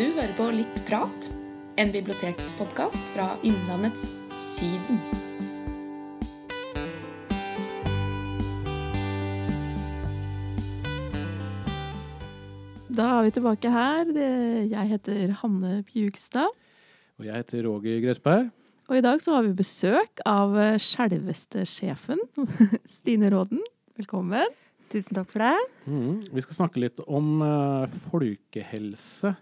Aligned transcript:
Du 0.00 0.06
hører 0.16 0.30
på 0.32 0.46
Litt 0.56 0.78
prat, 0.86 1.24
en 1.76 1.90
bibliotekspodkast 1.92 3.10
fra 3.12 3.26
Innlandets 3.44 4.14
Syden. 4.32 4.96
Da 12.88 13.10
er 13.18 13.26
vi 13.26 13.34
tilbake 13.36 13.74
her. 13.74 14.14
Jeg 14.70 14.86
heter 14.94 15.34
Hanne 15.42 15.82
Bjugstad. 15.90 16.48
Og 17.20 17.28
jeg 17.28 17.36
heter 17.42 17.68
Roger 17.68 18.00
Gressberg. 18.06 18.48
Og 18.88 18.96
i 18.96 19.04
dag 19.04 19.20
så 19.20 19.36
har 19.36 19.44
vi 19.50 19.52
besøk 19.60 20.24
av 20.24 20.56
eh, 20.56 20.78
selveste 20.80 21.66
sjefen, 21.68 22.24
Stine 22.96 23.28
Råden. 23.36 23.60
Velkommen. 24.00 24.48
Tusen 24.88 25.20
takk 25.20 25.28
for 25.36 25.44
det. 25.44 25.70
Mm. 25.84 26.24
Vi 26.32 26.48
skal 26.48 26.62
snakke 26.62 26.88
litt 26.88 27.04
om 27.04 27.44
uh, 27.44 28.00
folkehelse. 28.08 29.36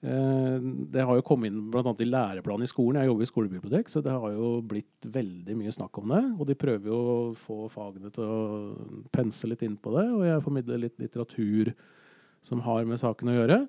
Eh, 0.00 0.56
det 0.92 1.04
har 1.04 1.18
jo 1.18 1.24
kommet 1.26 1.50
inn 1.50 1.66
bl.a. 1.72 1.92
i 1.92 2.08
læreplanen 2.08 2.64
i 2.64 2.70
skolen. 2.70 3.02
Jeg 3.02 3.10
jobber 3.10 3.26
i 3.26 3.30
skolebibliotek, 3.30 3.90
så 3.92 4.00
det 4.04 4.14
har 4.14 4.32
jo 4.32 4.52
blitt 4.64 5.08
veldig 5.12 5.56
mye 5.58 5.74
snakk 5.76 6.00
om 6.00 6.14
det. 6.14 6.22
Og 6.38 6.46
de 6.48 6.56
prøver 6.58 6.88
jo 6.88 7.00
å 7.00 7.18
få 7.36 7.66
fagene 7.72 8.12
til 8.14 8.24
å 8.24 8.38
pense 9.12 9.50
litt 9.50 9.64
inn 9.66 9.76
på 9.80 9.92
det, 9.98 10.06
og 10.14 10.24
jeg 10.24 10.46
formidler 10.46 10.86
litt 10.86 11.02
litteratur 11.02 11.74
som 12.46 12.62
har 12.64 12.88
med 12.88 13.00
saken 13.02 13.28
å 13.28 13.36
gjøre. 13.36 13.60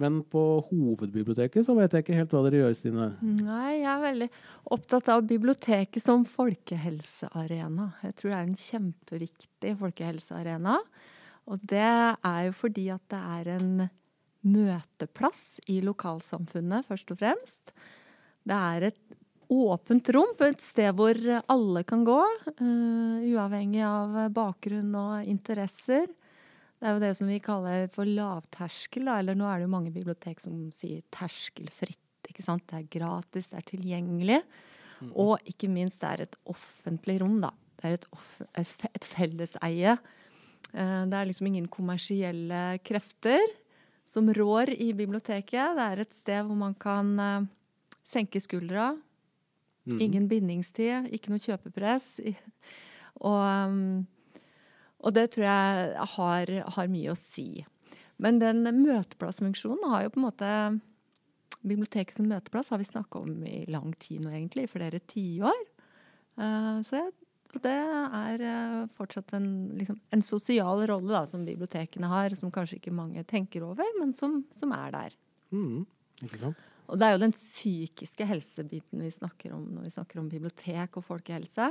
Men 0.00 0.22
på 0.26 0.42
hovedbiblioteket 0.70 1.66
så 1.66 1.74
vet 1.76 1.92
jeg 1.94 2.04
ikke 2.04 2.16
helt 2.16 2.32
hva 2.32 2.42
dere 2.46 2.62
gjør, 2.62 2.76
Stine. 2.78 3.08
Nei, 3.22 3.82
jeg 3.82 3.90
er 3.92 4.02
veldig 4.02 4.28
opptatt 4.74 5.10
av 5.12 5.26
biblioteket 5.28 6.02
som 6.02 6.24
folkehelsearena. 6.26 7.88
Jeg 8.06 8.16
tror 8.18 8.32
det 8.32 8.38
er 8.38 8.46
en 8.46 8.62
kjempeviktig 8.62 9.74
folkehelsearena. 9.82 10.78
Og 11.50 11.66
det 11.68 11.82
er 11.82 12.40
jo 12.46 12.54
fordi 12.56 12.86
at 12.94 13.04
det 13.12 13.20
er 13.36 13.52
en 13.58 13.84
møteplass 14.42 15.60
i 15.70 15.80
lokalsamfunnet, 15.84 16.86
først 16.88 17.12
og 17.14 17.20
fremst. 17.20 17.72
Det 18.42 18.58
er 18.58 18.88
et 18.90 19.00
åpent 19.52 20.08
rom, 20.16 20.32
et 20.40 20.64
sted 20.64 20.90
hvor 20.96 21.18
alle 21.52 21.82
kan 21.84 22.04
gå, 22.06 22.18
eh, 22.48 23.28
uavhengig 23.34 23.82
av 23.84 24.16
bakgrunn 24.34 24.94
og 24.96 25.28
interesser. 25.28 26.08
Det 26.80 26.88
er 26.88 26.96
jo 26.96 27.02
det 27.04 27.12
som 27.16 27.28
vi 27.30 27.38
kaller 27.38 27.88
for 27.92 28.08
lavterskel, 28.08 29.06
eller 29.06 29.36
nå 29.38 29.46
er 29.46 29.60
det 29.60 29.68
jo 29.68 29.74
mange 29.76 29.92
bibliotek 29.94 30.40
som 30.42 30.70
sier 30.74 31.02
terskelfritt. 31.14 31.98
ikke 32.28 32.42
sant? 32.42 32.66
Det 32.66 32.78
er 32.80 32.98
gratis, 32.98 33.50
det 33.50 33.58
er 33.58 33.68
tilgjengelig, 33.76 34.42
og 35.14 35.38
ikke 35.44 35.68
minst 35.68 36.00
det 36.00 36.08
er 36.10 36.20
et 36.22 36.36
offentlig 36.46 37.20
rom, 37.20 37.40
da. 37.42 37.50
Det 37.76 37.88
er 37.88 37.92
et, 37.98 38.06
et 38.94 39.04
felleseie. 39.04 39.98
Eh, 40.72 41.04
Det 41.06 41.18
er 41.18 41.26
liksom 41.26 41.46
ingen 41.46 41.68
kommersielle 41.68 42.78
krefter 42.82 43.42
som 44.12 44.28
rår 44.34 44.74
i 44.76 44.92
biblioteket. 44.96 45.76
Det 45.78 45.88
er 45.88 46.02
et 46.02 46.14
sted 46.14 46.44
hvor 46.44 46.58
man 46.58 46.76
kan 46.76 47.12
eh, 47.22 47.50
senke 48.04 48.40
skuldra. 48.42 48.92
Mm. 49.88 49.98
Ingen 49.98 50.30
bindingstid, 50.30 51.08
ikke 51.14 51.32
noe 51.32 51.42
kjøpepress. 51.42 52.16
Og, 53.22 53.42
um, 53.44 54.06
og 55.04 55.12
det 55.14 55.28
tror 55.34 55.44
jeg 55.44 56.06
har, 56.14 56.50
har 56.74 56.88
mye 56.90 57.12
å 57.12 57.18
si. 57.18 57.60
Men 58.22 58.40
den 58.40 58.64
møteplassfunksjonen 58.64 59.90
har 59.92 60.06
jo 60.06 60.12
på 60.14 60.18
en 60.18 60.24
måte 60.24 60.48
Biblioteket 61.62 62.16
som 62.16 62.26
møteplass 62.26 62.72
har 62.72 62.80
vi 62.80 62.88
snakka 62.88 63.20
om 63.22 63.44
i 63.46 63.60
lang 63.70 63.92
tid 64.02 64.24
nå, 64.24 64.32
egentlig. 64.32 64.64
I 64.66 64.72
flere 64.72 64.98
tiår. 65.12 65.60
Eh, 66.40 66.78
så 66.82 66.98
jeg, 66.98 67.12
og 67.52 67.60
det 67.64 67.72
er 67.76 68.42
eh, 68.48 68.76
fortsatt 68.96 69.34
en, 69.36 69.48
liksom, 69.76 69.98
en 70.14 70.24
sosial 70.24 70.84
rolle 70.88 71.12
da, 71.12 71.22
som 71.28 71.44
bibliotekene 71.44 72.08
har, 72.08 72.32
som 72.38 72.52
kanskje 72.54 72.78
ikke 72.78 72.94
mange 72.96 73.24
tenker 73.28 73.66
over, 73.66 73.88
men 73.98 74.14
som, 74.16 74.40
som 74.54 74.72
er 74.76 74.94
der. 74.94 75.16
Mm. 75.52 75.82
Ikke 76.24 76.40
sant? 76.40 76.68
Og 76.92 76.98
det 77.00 77.06
er 77.06 77.14
jo 77.14 77.22
den 77.22 77.34
psykiske 77.36 78.26
helsebiten 78.28 79.04
vi 79.04 79.10
snakker 79.12 79.52
om 79.56 79.66
når 79.76 79.86
vi 79.86 79.92
snakker 79.94 80.20
om 80.20 80.30
bibliotek 80.32 80.96
og 81.00 81.06
folkehelse. 81.06 81.68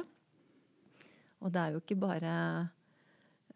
Og 1.42 1.52
det 1.54 1.62
er 1.62 1.74
jo 1.74 1.82
ikke 1.82 1.98
bare 2.02 2.36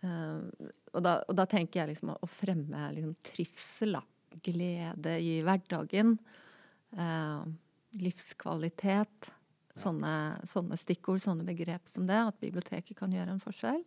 eh, 0.02 0.72
og, 0.96 1.00
da, 1.06 1.19
og 1.25 1.38
da 1.38 1.46
tenker 1.50 1.81
jeg 1.81 1.94
liksom 1.94 2.13
å 2.16 2.30
fremme 2.30 2.90
liksom 2.96 3.16
trivsel, 3.25 4.00
da. 4.00 4.03
Glede 4.46 5.13
i 5.24 5.38
hverdagen. 5.46 6.18
eh, 6.97 7.46
livskvalitet. 8.02 9.30
Sånne, 9.75 10.40
sånne 10.47 10.78
stikkord, 10.80 11.19
sånne 11.19 11.44
begrep 11.47 11.88
som 11.91 12.06
det. 12.08 12.16
At 12.31 12.38
biblioteket 12.40 12.96
kan 12.97 13.12
gjøre 13.12 13.36
en 13.36 13.41
forskjell. 13.44 13.81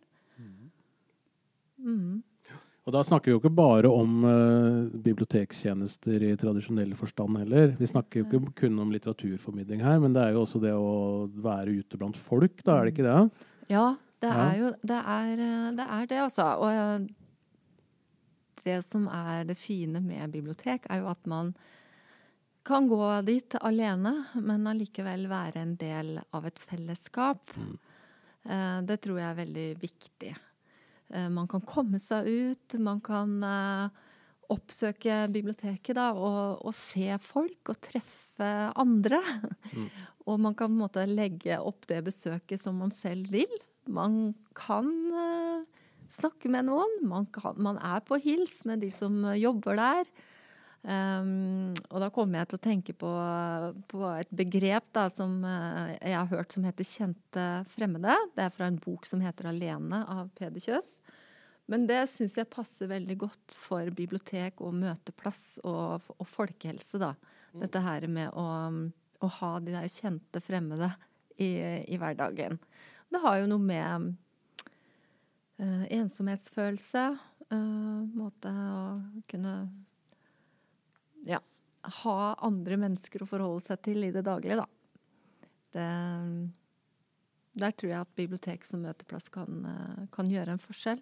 Mm. 1.79 2.21
Og 2.89 2.93
da 2.95 3.01
snakker 3.05 3.29
vi 3.29 3.33
jo 3.35 3.39
ikke 3.41 3.53
bare 3.53 3.89
om 3.91 4.23
uh, 4.25 4.87
bibliotekstjenester 5.05 6.23
i 6.25 6.31
tradisjonell 6.39 6.95
forstand 6.97 7.37
heller. 7.41 7.75
Vi 7.77 7.89
snakker 7.89 8.21
jo 8.21 8.27
ikke 8.27 8.53
kun 8.63 8.79
om 8.81 8.93
litteraturformidling 8.93 9.83
her, 9.85 9.99
men 10.01 10.15
det 10.15 10.23
er 10.23 10.33
jo 10.37 10.43
også 10.45 10.61
det 10.63 10.73
å 10.73 11.27
være 11.43 11.75
ute 11.81 11.99
blant 12.01 12.17
folk, 12.17 12.63
da 12.65 12.79
er 12.79 12.87
det 12.87 12.95
ikke 12.95 13.05
det? 13.05 13.47
Ja, 13.69 13.87
det 14.23 14.31
Ja. 14.33 14.45
er 14.49 14.57
jo 14.57 14.71
det 14.81 15.01
er, 15.05 15.33
eh, 15.45 15.71
det 15.77 15.85
er 15.89 16.05
det, 16.09 16.17
altså. 16.25 16.47
Og 16.59 16.71
eh, 16.73 17.07
det 18.65 18.79
som 18.83 19.07
er 19.07 19.43
det 19.45 19.57
fine 19.57 20.01
med 20.01 20.31
bibliotek, 20.33 20.87
er 20.89 21.01
jo 21.03 21.07
at 21.13 21.27
man 21.27 21.53
kan 22.69 22.87
gå 22.89 23.01
dit 23.27 23.57
alene, 23.59 24.13
men 24.37 24.69
allikevel 24.69 25.25
være 25.31 25.63
en 25.63 25.73
del 25.81 26.13
av 26.37 26.45
et 26.47 26.61
fellesskap. 26.61 27.51
Mm. 27.57 27.73
Det 28.87 28.95
tror 29.03 29.17
jeg 29.19 29.27
er 29.27 29.41
veldig 29.41 29.65
viktig. 29.81 30.29
Eh, 31.09 31.29
Man 31.29 31.49
kan 31.49 31.61
komme 31.65 31.99
seg 32.01 32.27
ut, 32.29 32.77
man 32.81 33.01
kan 33.03 33.35
eh, 33.43 34.05
oppsøke 34.53 35.25
biblioteket 35.33 35.97
da, 35.97 36.11
og, 36.13 36.61
og 36.65 36.75
se 36.75 37.11
folk 37.21 37.73
og 37.73 37.81
treffe 37.89 38.53
andre. 38.79 39.21
Og 40.29 40.35
man 40.37 40.53
kan 40.53 40.69
på 40.69 40.75
en 40.75 40.81
måte 40.83 41.03
legge 41.09 41.55
opp 41.57 41.87
det 41.89 42.03
besøket 42.05 42.61
som 42.61 42.75
man 42.77 42.91
selv 42.93 43.31
vil. 43.33 43.49
Man 43.89 44.35
kan 44.53 44.85
eh, 45.17 45.63
snakke 46.05 46.51
med 46.53 46.67
noen. 46.67 46.99
Man, 47.09 47.25
kan, 47.33 47.57
man 47.57 47.79
er 47.81 48.03
på 48.05 48.19
hils 48.21 48.59
med 48.69 48.83
de 48.83 48.91
som 48.93 49.23
eh, 49.25 49.39
jobber 49.41 49.79
der. 49.79 50.11
Um, 50.79 51.73
og 51.91 51.99
da 51.99 52.07
kommer 52.13 52.39
jeg 52.39 52.49
til 52.49 52.57
å 52.57 52.63
tenke 52.63 52.93
på, 52.95 53.09
på 53.91 54.03
et 54.13 54.29
begrep 54.31 54.85
da, 54.95 55.09
som 55.11 55.41
eh, 55.43 55.97
jeg 55.97 56.15
har 56.15 56.29
hørt 56.31 56.55
som 56.55 56.63
heter 56.63 56.87
'kjente 56.87 57.47
fremmede'. 57.67 58.15
Det 58.35 58.45
er 58.45 58.53
fra 58.53 58.69
en 58.69 58.79
bok 58.79 59.05
som 59.05 59.19
heter 59.19 59.49
'Alene' 59.49 60.05
av 60.07 60.29
Peder 60.39 60.63
Kjøs. 60.63 60.95
Men 61.69 61.83
det 61.85 61.99
syns 62.09 62.37
jeg 62.37 62.49
passer 62.49 62.89
veldig 62.89 63.17
godt 63.19 63.57
for 63.59 63.91
bibliotek 63.91 64.63
og 64.65 64.73
møteplass 64.79 65.59
og, 65.67 66.07
og 66.15 66.27
folkehelse. 66.27 66.97
da. 66.97 67.13
Dette 67.53 67.83
her 67.83 68.07
med 68.07 68.31
å, 68.33 68.47
å 69.19 69.27
ha 69.39 69.51
de 69.59 69.75
der 69.75 69.91
kjente 69.91 70.41
fremmede 70.41 70.89
i, 71.37 71.51
i 71.85 71.99
hverdagen. 71.99 72.57
Det 73.09 73.21
har 73.21 73.37
jo 73.41 73.51
noe 73.51 73.61
med 73.61 74.09
uh, 75.61 75.85
ensomhetsfølelse 75.93 77.05
uh, 77.51 78.01
Måte 78.17 78.49
å 78.49 78.81
kunne 79.29 79.53
ha 81.81 82.33
andre 82.45 82.79
mennesker 82.81 83.23
å 83.23 83.29
forholde 83.29 83.63
seg 83.63 83.81
til 83.85 84.07
i 84.07 84.13
det 84.15 84.25
daglige, 84.27 84.59
da. 84.59 84.67
Det, 85.69 85.85
der 87.61 87.73
tror 87.77 87.91
jeg 87.91 88.01
at 88.01 88.17
bibliotek 88.17 88.65
som 88.65 88.81
møteplass 88.83 89.29
kan, 89.33 89.63
kan 90.13 90.29
gjøre 90.29 90.55
en 90.55 90.63
forskjell. 90.63 91.01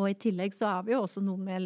Og 0.00 0.08
i 0.08 0.16
tillegg 0.18 0.54
så 0.56 0.66
er 0.70 0.82
vi 0.86 0.94
jo 0.94 1.02
også 1.04 1.20
noen, 1.24 1.44
med, 1.46 1.62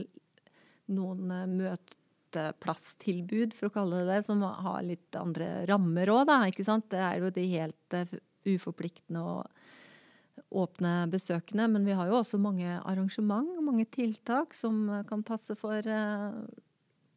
noen 0.92 1.30
eh, 1.30 1.46
møteplasstilbud, 1.52 3.54
for 3.56 3.66
å 3.68 3.74
kalle 3.76 3.96
det 4.02 4.08
det, 4.16 4.22
som 4.26 4.38
har 4.42 4.82
litt 4.86 5.10
andre 5.18 5.46
rammer 5.70 6.06
òg, 6.12 6.22
da. 6.30 6.36
Ikke 6.50 6.66
sant? 6.66 6.86
Det 6.92 7.02
er 7.02 7.16
jo 7.22 7.28
de 7.34 7.44
helt 7.54 7.86
eh, 7.96 8.16
uforpliktende 8.56 9.20
og 9.22 9.40
åpne 10.56 10.92
besøkende, 11.10 11.64
men 11.72 11.82
vi 11.86 11.94
har 11.96 12.06
jo 12.10 12.18
også 12.20 12.36
mange 12.38 12.80
arrangement 12.86 13.48
mange 13.64 13.84
tiltak 13.90 14.54
som 14.54 14.74
kan 15.08 15.22
passe 15.26 15.54
for 15.58 15.88
eh, 15.90 16.32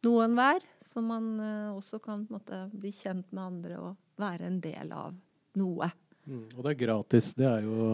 noen 0.06 0.36
hver. 0.38 0.64
Så 0.84 1.02
man 1.04 1.32
eh, 1.40 1.72
også 1.74 2.00
kan 2.04 2.26
måte, 2.30 2.66
bli 2.72 2.92
kjent 2.94 3.30
med 3.32 3.42
andre 3.44 3.80
og 3.80 3.96
være 4.20 4.46
en 4.48 4.60
del 4.64 4.92
av 4.96 5.16
noe. 5.60 5.90
Mm. 6.30 6.44
Og 6.54 6.60
det 6.62 6.70
er 6.74 6.78
gratis. 6.84 7.30
Det 7.34 7.46
er 7.48 7.64
jo 7.64 7.86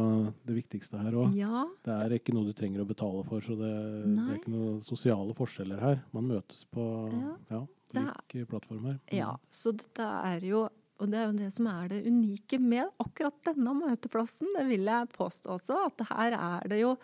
det 0.45 0.57
viktigste 0.59 0.99
her 1.01 1.15
òg. 1.17 1.37
Ja, 1.39 1.63
Det 1.87 1.95
er 1.95 2.17
ikke 2.19 2.35
noe 2.35 2.49
du 2.49 2.53
trenger 2.57 2.83
å 2.83 2.89
betale 2.89 3.23
for, 3.29 3.41
så 3.45 3.55
det, 3.57 3.71
det 4.11 4.25
er 4.27 4.41
ikke 4.41 4.53
noen 4.53 4.81
sosiale 4.85 5.37
forskjeller 5.39 5.81
her. 5.81 6.03
Man 6.17 6.27
møtes 6.33 6.65
på 6.69 6.85
Ja, 7.15 7.37
ja, 7.55 7.61
like 7.95 8.43
er- 8.43 8.67
lik. 8.75 8.83
Mm. 8.83 8.99
ja. 9.15 9.31
Så 9.51 9.73
dette 9.77 10.11
er 10.33 10.45
jo 10.45 10.67
og 10.97 11.11
det 11.13 11.19
er 11.21 11.27
jo 11.29 11.37
det 11.37 11.51
som 11.53 11.67
er 11.69 11.89
det 11.93 11.99
unike 12.09 12.57
med 12.59 12.89
akkurat 13.05 13.37
denne 13.45 13.75
møteplassen. 13.77 14.49
Det 14.57 14.63
vil 14.65 14.87
jeg 14.89 15.11
påstå 15.13 15.51
også. 15.59 15.77
At 15.91 16.07
her 16.09 16.33
er 16.33 16.69
det 16.73 16.79
jo 16.81 16.95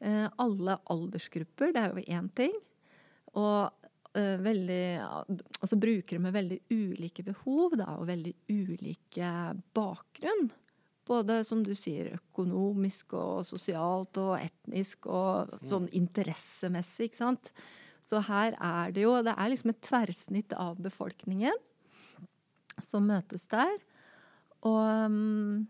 eh, 0.00 0.24
alle 0.40 0.78
aldersgrupper. 0.88 1.74
Det 1.76 1.82
er 1.82 1.92
jo 1.92 2.04
én 2.16 2.30
ting. 2.32 2.54
Og 3.36 3.68
veldig 4.18 4.84
Altså 5.00 5.76
brukere 5.78 6.18
med 6.18 6.34
veldig 6.34 6.56
ulike 6.72 7.22
behov 7.22 7.76
da, 7.78 7.92
og 8.00 8.08
veldig 8.08 8.32
ulike 8.50 9.30
bakgrunn. 9.76 10.50
Både 11.06 11.40
som 11.46 11.62
du 11.66 11.72
sier, 11.78 12.12
økonomisk 12.18 13.14
og 13.18 13.44
sosialt 13.46 14.18
og 14.22 14.36
etnisk 14.38 15.06
og 15.10 15.54
sånn 15.70 15.88
interessemessig, 15.96 17.10
ikke 17.10 17.22
sant. 17.22 17.52
Så 18.06 18.22
her 18.26 18.56
er 18.56 18.94
det 18.94 19.04
jo 19.04 19.16
Det 19.22 19.34
er 19.36 19.50
liksom 19.52 19.74
et 19.74 19.82
tverrsnitt 19.86 20.54
av 20.58 20.78
befolkningen 20.82 21.56
som 22.82 23.06
møtes 23.06 23.46
der. 23.50 23.76
Og, 24.66 24.84
um, 25.06 25.66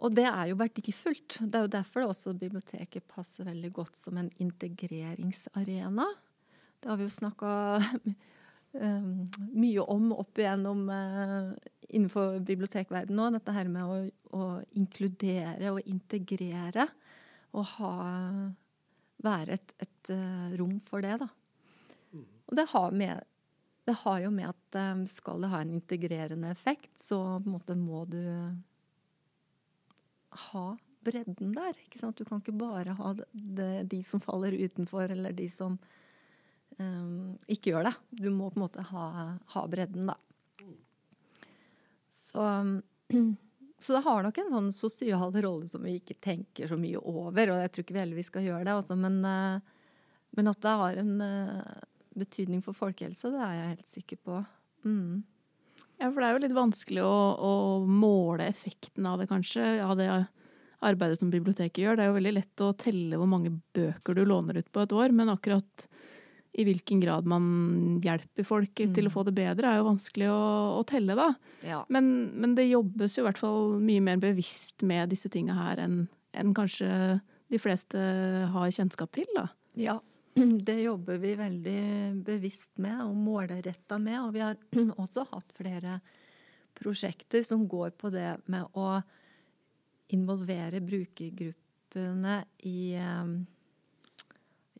og 0.00 0.14
det 0.16 0.26
er 0.28 0.50
jo 0.50 0.58
verdifullt. 0.60 1.38
Det 1.40 1.58
er 1.58 1.66
jo 1.66 1.74
derfor 1.76 2.08
også 2.08 2.36
biblioteket 2.38 3.08
passer 3.08 3.48
veldig 3.48 3.72
godt 3.76 3.96
som 3.98 4.20
en 4.20 4.30
integreringsarena. 4.40 6.08
Det 6.80 6.88
har 6.88 6.96
vi 6.96 7.06
jo 7.06 7.12
snakka 7.12 7.50
um, 8.72 9.10
mye 9.52 9.84
om 9.84 10.12
opp 10.16 10.40
igjennom 10.40 10.86
uh, 10.88 11.52
innenfor 11.88 12.40
bibliotekverdenen 12.46 13.20
nå. 13.20 13.28
Dette 13.36 13.54
her 13.56 13.68
med 13.72 13.84
å, 13.84 13.98
å, 14.36 14.48
inkludere 14.80 15.74
og 15.74 15.84
integrere. 15.84 16.88
Og 17.50 17.66
ha, 17.76 17.92
være 19.26 19.58
et, 19.58 19.76
et 19.82 20.14
uh, 20.14 20.56
rom 20.60 20.78
for 20.86 21.04
det, 21.04 21.18
da. 21.20 21.28
Og 22.50 22.56
det 22.58 22.66
har, 22.72 22.90
med, 22.90 23.20
det 23.86 23.94
har 24.00 24.24
jo 24.24 24.30
med 24.34 24.50
at 24.50 24.80
um, 24.94 25.04
skal 25.06 25.44
det 25.44 25.52
ha 25.52 25.60
en 25.62 25.76
integrerende 25.76 26.50
effekt, 26.50 26.96
så 26.98 27.20
på 27.38 27.46
en 27.46 27.54
måte 27.54 27.76
må 27.78 28.02
du 28.10 28.24
ha 30.48 30.64
bredden 31.04 31.54
der. 31.54 31.76
ikke 31.84 32.00
sant? 32.00 32.18
Du 32.18 32.26
kan 32.26 32.42
ikke 32.42 32.56
bare 32.58 32.96
ha 32.98 33.12
det, 33.18 33.26
det, 33.32 33.72
de 33.92 34.02
som 34.06 34.22
faller 34.22 34.56
utenfor, 34.56 35.10
eller 35.10 35.34
de 35.36 35.46
som 35.50 35.78
um, 36.80 37.36
ikke 37.50 37.74
gjør 37.74 37.86
det. 37.88 37.94
Du 38.10 38.28
må 38.32 38.50
på 38.50 38.58
en 38.58 38.64
måte 38.64 38.84
ha, 38.90 39.06
ha 39.54 39.62
bredden, 39.70 40.10
da. 40.10 40.16
Så, 42.10 42.42
så, 43.78 43.92
det 43.94 44.02
har 44.06 44.24
nok 44.26 44.40
en 44.42 44.54
sånn 44.56 44.72
sosial 44.74 45.34
rolle 45.36 45.68
som 45.70 45.84
vi 45.86 45.98
ikke 46.00 46.18
tenker 46.22 46.70
så 46.70 46.78
mye 46.80 47.00
over. 47.00 47.54
Og 47.54 47.62
jeg 47.62 47.72
tror 47.72 47.86
ikke 47.86 47.98
vi 47.98 48.02
heller 48.02 48.26
skal 48.26 48.48
gjøre 48.48 48.66
det, 48.66 48.78
også, 48.80 48.98
men, 48.98 49.20
uh, 49.24 49.92
men, 50.38 50.50
at 50.50 50.62
det 50.64 50.78
har 50.82 51.02
en 51.04 51.14
uh, 51.22 51.84
betydning 52.18 52.64
for 52.66 52.76
folkehelse, 52.76 53.32
det 53.32 53.44
er 53.46 53.54
jeg 53.58 53.74
helt 53.74 53.94
sikker 53.94 54.24
på. 54.26 54.42
Mm. 54.88 55.22
Ja, 56.00 56.08
for 56.08 56.20
det 56.20 56.28
er 56.28 56.36
jo 56.36 56.44
litt 56.46 56.56
vanskelig 56.56 57.02
å, 57.04 57.16
å, 57.44 57.54
måle 57.84 58.48
effekten 58.48 59.06
av 59.06 59.20
det, 59.20 59.28
kanskje. 59.28 59.74
Av 59.84 59.98
det 59.98 60.08
arbeidet 60.80 61.18
som 61.20 61.30
biblioteket 61.32 61.82
gjør. 61.82 61.98
Det 61.98 62.04
er 62.04 62.10
jo 62.10 62.16
veldig 62.16 62.32
lett 62.36 62.64
å 62.64 62.72
telle 62.78 63.18
hvor 63.20 63.28
mange 63.28 63.52
bøker 63.76 64.16
du 64.16 64.24
låner 64.24 64.60
ut 64.60 64.70
på 64.72 64.84
et 64.84 64.94
år, 64.96 65.12
men 65.16 65.32
akkurat 65.32 65.86
i 66.52 66.64
hvilken 66.66 67.00
grad 67.02 67.28
man 67.30 67.44
hjelper 68.02 68.46
folk 68.46 68.80
mm. 68.82 68.94
til 68.96 69.06
å 69.06 69.12
få 69.14 69.22
det 69.28 69.34
bedre, 69.36 69.70
er 69.70 69.80
jo 69.80 69.86
vanskelig 69.86 70.30
å, 70.32 70.40
å 70.80 70.84
telle, 70.88 71.14
da. 71.18 71.28
Ja. 71.66 71.82
Men, 71.92 72.30
men, 72.34 72.56
det 72.58 72.66
jobbes 72.66 73.16
jo 73.16 73.22
i 73.22 73.28
hvert 73.28 73.40
fall 73.40 73.76
mye 73.82 74.02
mer 74.02 74.18
bevisst 74.22 74.82
med 74.86 75.12
disse 75.14 75.30
tinga 75.32 75.56
her 75.58 75.84
enn 75.84 76.02
en 76.38 76.54
kanskje 76.54 76.88
de 77.50 77.58
fleste 77.58 77.98
har 78.52 78.70
kjennskap 78.74 79.10
til, 79.14 79.26
da. 79.34 79.48
Ja, 79.78 79.96
det 80.68 80.80
jobber 80.82 81.18
vi 81.22 81.34
veldig 81.38 81.80
bevisst 82.26 82.78
med 82.82 83.02
og 83.04 83.16
målretta 83.18 83.98
med. 83.98 84.18
Og 84.22 84.34
vi 84.36 84.44
har 84.44 84.58
også 85.02 85.26
hatt 85.32 85.54
flere 85.56 85.98
prosjekter 86.78 87.42
som 87.46 87.66
går 87.68 87.94
på 87.98 88.12
det 88.14 88.36
med 88.50 88.78
å 88.78 89.00
involvere 90.14 90.82
brukergruppene 90.82 92.36
i 92.66 92.80
um, 92.98 93.34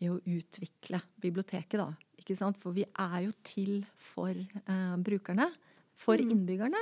i 0.01 0.09
å 0.11 0.19
utvikle 0.19 1.01
biblioteket, 1.21 1.79
da. 1.81 1.91
Ikke 2.21 2.37
sant? 2.37 2.59
For 2.61 2.77
vi 2.77 2.85
er 2.85 3.19
jo 3.27 3.35
til 3.45 3.83
for 3.99 4.33
eh, 4.33 4.97
brukerne. 5.01 5.49
For 6.01 6.21
mm. 6.21 6.33
innbyggerne. 6.35 6.81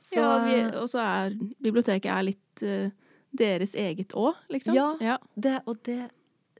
Så, 0.00 0.22
ja, 0.22 0.70
og 0.80 0.88
så 0.88 1.02
er 1.02 1.34
biblioteket 1.60 2.08
er 2.08 2.24
litt 2.24 2.62
uh, 2.64 3.10
deres 3.36 3.74
eget 3.76 4.14
òg, 4.16 4.38
liksom. 4.48 4.72
Ja, 4.72 4.94
ja. 5.02 5.18
Det, 5.34 5.58
og 5.68 5.82
det, 5.84 6.06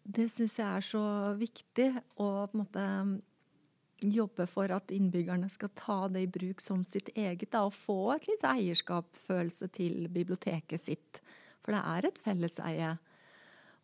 det 0.05 0.27
syns 0.29 0.59
jeg 0.59 0.69
er 0.69 0.85
så 0.85 1.05
viktig. 1.39 1.89
Å 2.21 2.27
på 2.51 2.59
en 2.59 2.61
måte 2.61 2.85
mm, 2.85 3.15
jobbe 4.19 4.45
for 4.51 4.73
at 4.77 4.93
innbyggerne 4.93 5.49
skal 5.53 5.73
ta 5.79 5.99
det 6.13 6.27
i 6.27 6.31
bruk 6.31 6.61
som 6.61 6.85
sitt 6.85 7.09
eget. 7.15 7.49
Da, 7.55 7.65
og 7.65 7.77
få 7.77 8.13
et 8.19 8.29
litt 8.29 8.45
eierskapsfølelse 8.45 9.71
til 9.73 10.11
biblioteket 10.13 10.85
sitt. 10.91 11.23
For 11.65 11.73
det 11.73 11.81
er 11.81 12.11
et 12.11 12.21
felleseie. 12.21 12.95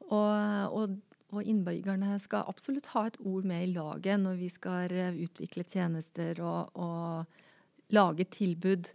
Og, 0.06 0.76
og 0.76 0.98
og 1.34 1.42
innbyggerne 1.42 2.16
skal 2.22 2.46
absolutt 2.46 2.92
ha 2.92 3.06
et 3.08 3.18
ord 3.26 3.46
med 3.48 3.64
i 3.64 3.72
laget 3.74 4.20
når 4.22 4.38
vi 4.38 4.50
skal 4.52 4.92
eh, 4.94 5.16
utvikle 5.26 5.64
tjenester 5.66 6.38
og, 6.44 6.76
og 6.78 7.94
lage 7.94 8.28
tilbud 8.30 8.92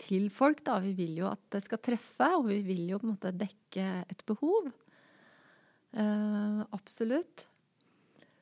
til 0.00 0.30
folk. 0.32 0.62
Da. 0.64 0.78
Vi 0.84 0.94
vil 0.96 1.18
jo 1.20 1.28
at 1.30 1.42
det 1.52 1.62
skal 1.64 1.82
treffe, 1.84 2.30
og 2.38 2.48
vi 2.48 2.62
vil 2.64 2.86
jo 2.90 3.00
på 3.00 3.08
en 3.08 3.14
måte 3.14 3.34
dekke 3.36 3.90
et 4.08 4.24
behov. 4.28 4.72
Uh, 5.96 6.64
absolutt. 6.76 7.46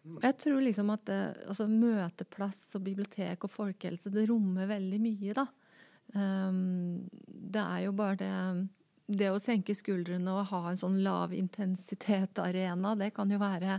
Jeg 0.04 0.36
tror 0.42 0.60
liksom 0.60 0.90
at 0.92 1.04
det, 1.08 1.20
altså 1.48 1.66
møteplass 1.70 2.74
og 2.76 2.82
bibliotek 2.86 3.46
og 3.46 3.52
folkehelse, 3.52 4.12
det 4.12 4.26
rommer 4.28 4.68
veldig 4.68 4.98
mye, 5.00 5.36
da. 5.36 5.46
Um, 6.14 7.06
det 7.24 7.62
er 7.62 7.86
jo 7.86 7.94
bare 7.96 8.18
det 8.20 8.32
det 9.06 9.28
å 9.32 9.40
senke 9.42 9.74
skuldrene 9.76 10.32
og 10.32 10.48
ha 10.52 10.62
en 10.70 10.80
sånn 10.80 11.02
lavintensitet-arena, 11.04 12.94
det 12.96 13.10
kan 13.16 13.30
jo 13.30 13.40
være 13.42 13.78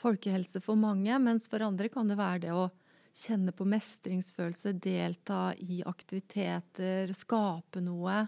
folkehelse 0.00 0.60
for 0.64 0.78
mange, 0.80 1.16
mens 1.22 1.48
for 1.50 1.64
andre 1.64 1.88
kan 1.92 2.08
det 2.10 2.18
være 2.20 2.44
det 2.46 2.54
å 2.56 2.68
kjenne 3.12 3.52
på 3.56 3.66
mestringsfølelse, 3.68 4.74
delta 4.80 5.52
i 5.60 5.82
aktiviteter, 5.84 7.12
skape 7.16 7.82
noe. 7.84 8.24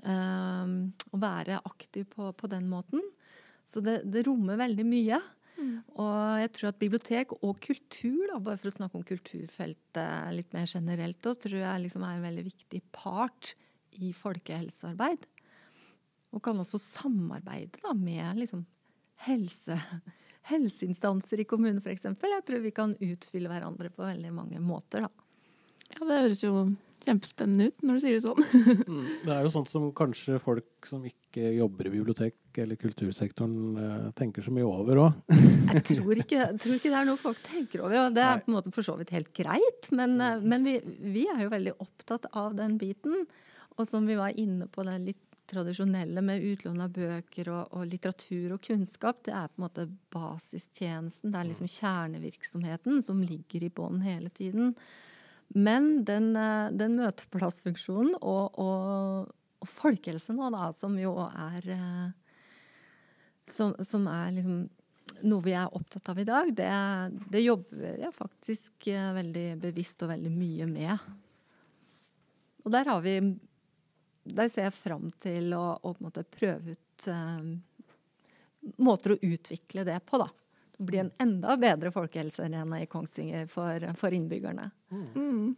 Um, 0.00 0.94
og 1.12 1.20
være 1.20 1.58
aktiv 1.68 2.06
på, 2.08 2.30
på 2.32 2.48
den 2.48 2.70
måten. 2.70 3.02
Så 3.68 3.82
det, 3.84 3.98
det 4.08 4.24
rommer 4.24 4.56
veldig 4.56 4.86
mye. 4.88 5.18
Mm. 5.60 5.74
Og 6.00 6.40
jeg 6.40 6.52
tror 6.56 6.70
at 6.70 6.78
bibliotek 6.80 7.34
og 7.36 7.60
kultur, 7.62 8.22
da, 8.30 8.38
bare 8.40 8.58
for 8.60 8.70
å 8.70 8.74
snakke 8.78 8.96
om 8.96 9.04
kulturfeltet 9.06 10.32
litt 10.34 10.56
mer 10.56 10.70
generelt, 10.70 11.20
da, 11.26 11.34
tror 11.36 11.58
jeg 11.60 11.84
liksom 11.84 12.06
er 12.06 12.16
en 12.16 12.26
veldig 12.30 12.46
viktig 12.48 12.80
part 12.96 13.52
i 14.00 14.14
folkehelsearbeid. 14.16 15.28
Og 16.30 16.42
kan 16.44 16.58
også 16.62 16.78
samarbeide 16.78 17.80
da, 17.82 17.94
med 17.96 18.42
liksom, 18.42 18.62
helse, 19.26 19.78
helseinstanser 20.50 21.42
i 21.42 21.48
kommunen 21.48 21.82
f.eks. 21.82 22.06
Jeg 22.10 22.44
tror 22.46 22.62
vi 22.62 22.74
kan 22.74 22.94
utfylle 22.98 23.50
hverandre 23.50 23.90
på 23.94 24.06
veldig 24.06 24.30
mange 24.36 24.62
måter. 24.62 25.06
Da. 25.06 25.28
Ja, 25.96 26.06
det 26.06 26.22
høres 26.26 26.44
jo 26.44 26.54
kjempespennende 27.00 27.70
ut 27.70 27.84
når 27.84 27.96
du 27.96 28.02
sier 28.02 28.16
det 28.16 28.24
sånn. 28.24 28.46
Mm, 28.90 29.06
det 29.22 29.32
er 29.32 29.44
jo 29.44 29.50
sånt 29.52 29.70
som 29.70 29.86
kanskje 29.96 30.38
folk 30.42 30.88
som 30.88 31.02
ikke 31.06 31.52
jobber 31.54 31.86
i 31.86 31.92
bibliotek 31.92 32.58
eller 32.58 32.78
kultursektoren 32.80 33.78
eh, 33.78 34.06
tenker 34.18 34.44
så 34.44 34.52
mye 34.54 34.66
over 34.66 35.00
òg. 35.04 35.36
jeg 35.76 35.84
tror 35.92 36.22
ikke, 36.22 36.48
tror 36.60 36.76
ikke, 36.76 36.90
det 36.90 36.98
er 36.98 37.08
noe 37.08 37.20
folk 37.20 37.40
tenker 37.46 37.84
over, 37.84 37.96
og 38.02 38.16
det 38.16 38.24
er 38.24 38.42
på 38.42 38.50
en 38.50 38.56
måte 38.56 38.72
for 38.74 38.86
så 38.86 38.96
vidt 38.98 39.12
helt 39.14 39.30
greit. 39.36 39.90
Men, 39.94 40.16
eh, 40.24 40.42
men 40.42 40.66
vi, 40.66 40.76
vi, 40.82 41.26
er 41.30 41.44
jo 41.44 41.52
veldig 41.52 41.76
opptatt 41.82 42.30
av 42.34 42.56
den 42.58 42.76
biten. 42.80 43.24
Og 43.78 43.88
som 43.88 44.08
vi 44.08 44.18
var 44.18 44.34
inne 44.36 44.66
på 44.70 44.84
den 44.86 45.06
litt 45.08 45.22
tradisjonelle 45.50 46.22
med 46.24 46.44
utlån 46.52 46.80
av 46.84 46.94
bøker 46.94 47.50
og, 47.52 47.74
og, 47.74 47.84
litteratur 47.90 48.54
og 48.54 48.62
kunnskap, 48.64 49.22
det 49.26 49.34
er 49.36 49.50
på 49.50 49.60
en 49.60 49.66
måte 49.66 49.86
basistjenesten. 50.14 51.32
Det 51.32 51.40
er 51.40 51.48
liksom 51.50 51.70
kjernevirksomheten 51.70 53.02
som 53.04 53.22
ligger 53.24 53.66
i 53.66 53.72
bånn 53.74 54.00
hele 54.06 54.32
tiden. 54.34 54.74
Men 55.54 56.04
den, 56.06 56.32
eh, 56.38 56.70
den 56.78 56.94
møteplassfunksjonen 57.00 58.14
og, 58.20 58.58
og, 58.62 59.32
og 59.60 59.70
folkehelse 59.70 60.36
nå, 60.36 60.50
da, 60.54 60.70
som 60.76 60.94
jo 61.00 61.16
er 61.26 61.70
eh, 61.74 62.10
Som, 63.50 63.74
som 63.82 64.04
er 64.06 64.30
liksom 64.36 64.68
noe 65.26 65.42
vi 65.42 65.52
er 65.58 65.74
opptatt 65.74 66.06
av 66.12 66.20
i 66.22 66.24
dag, 66.24 66.52
det, 66.54 66.70
det 67.32 67.42
jobber 67.42 67.98
jeg 67.98 68.14
faktisk 68.14 68.86
eh, 68.92 69.10
veldig 69.16 69.46
bevisst 69.60 70.04
og 70.06 70.12
veldig 70.12 70.30
mye 70.32 70.68
med. 70.70 71.08
Og 72.64 72.70
der 72.72 72.88
har 72.88 73.02
vi 73.02 73.16
der 74.24 74.50
ser 74.52 74.68
jeg 74.68 74.76
fram 74.76 75.08
til 75.22 75.54
å, 75.56 75.64
å 75.80 75.94
prøve 76.22 76.74
ut 76.74 77.08
eh, 77.08 77.48
måter 78.84 79.14
å 79.14 79.18
utvikle 79.22 79.86
det 79.88 79.98
på, 80.06 80.20
da. 80.20 80.28
Det 80.76 80.86
blir 80.88 81.02
en 81.04 81.14
enda 81.20 81.56
bedre 81.60 81.92
folkehelsearena 81.92 82.82
i 82.82 82.88
Kongsvinger 82.88 83.48
for, 83.52 83.84
for 84.00 84.16
innbyggerne. 84.16 84.70
Mm. 84.92 85.56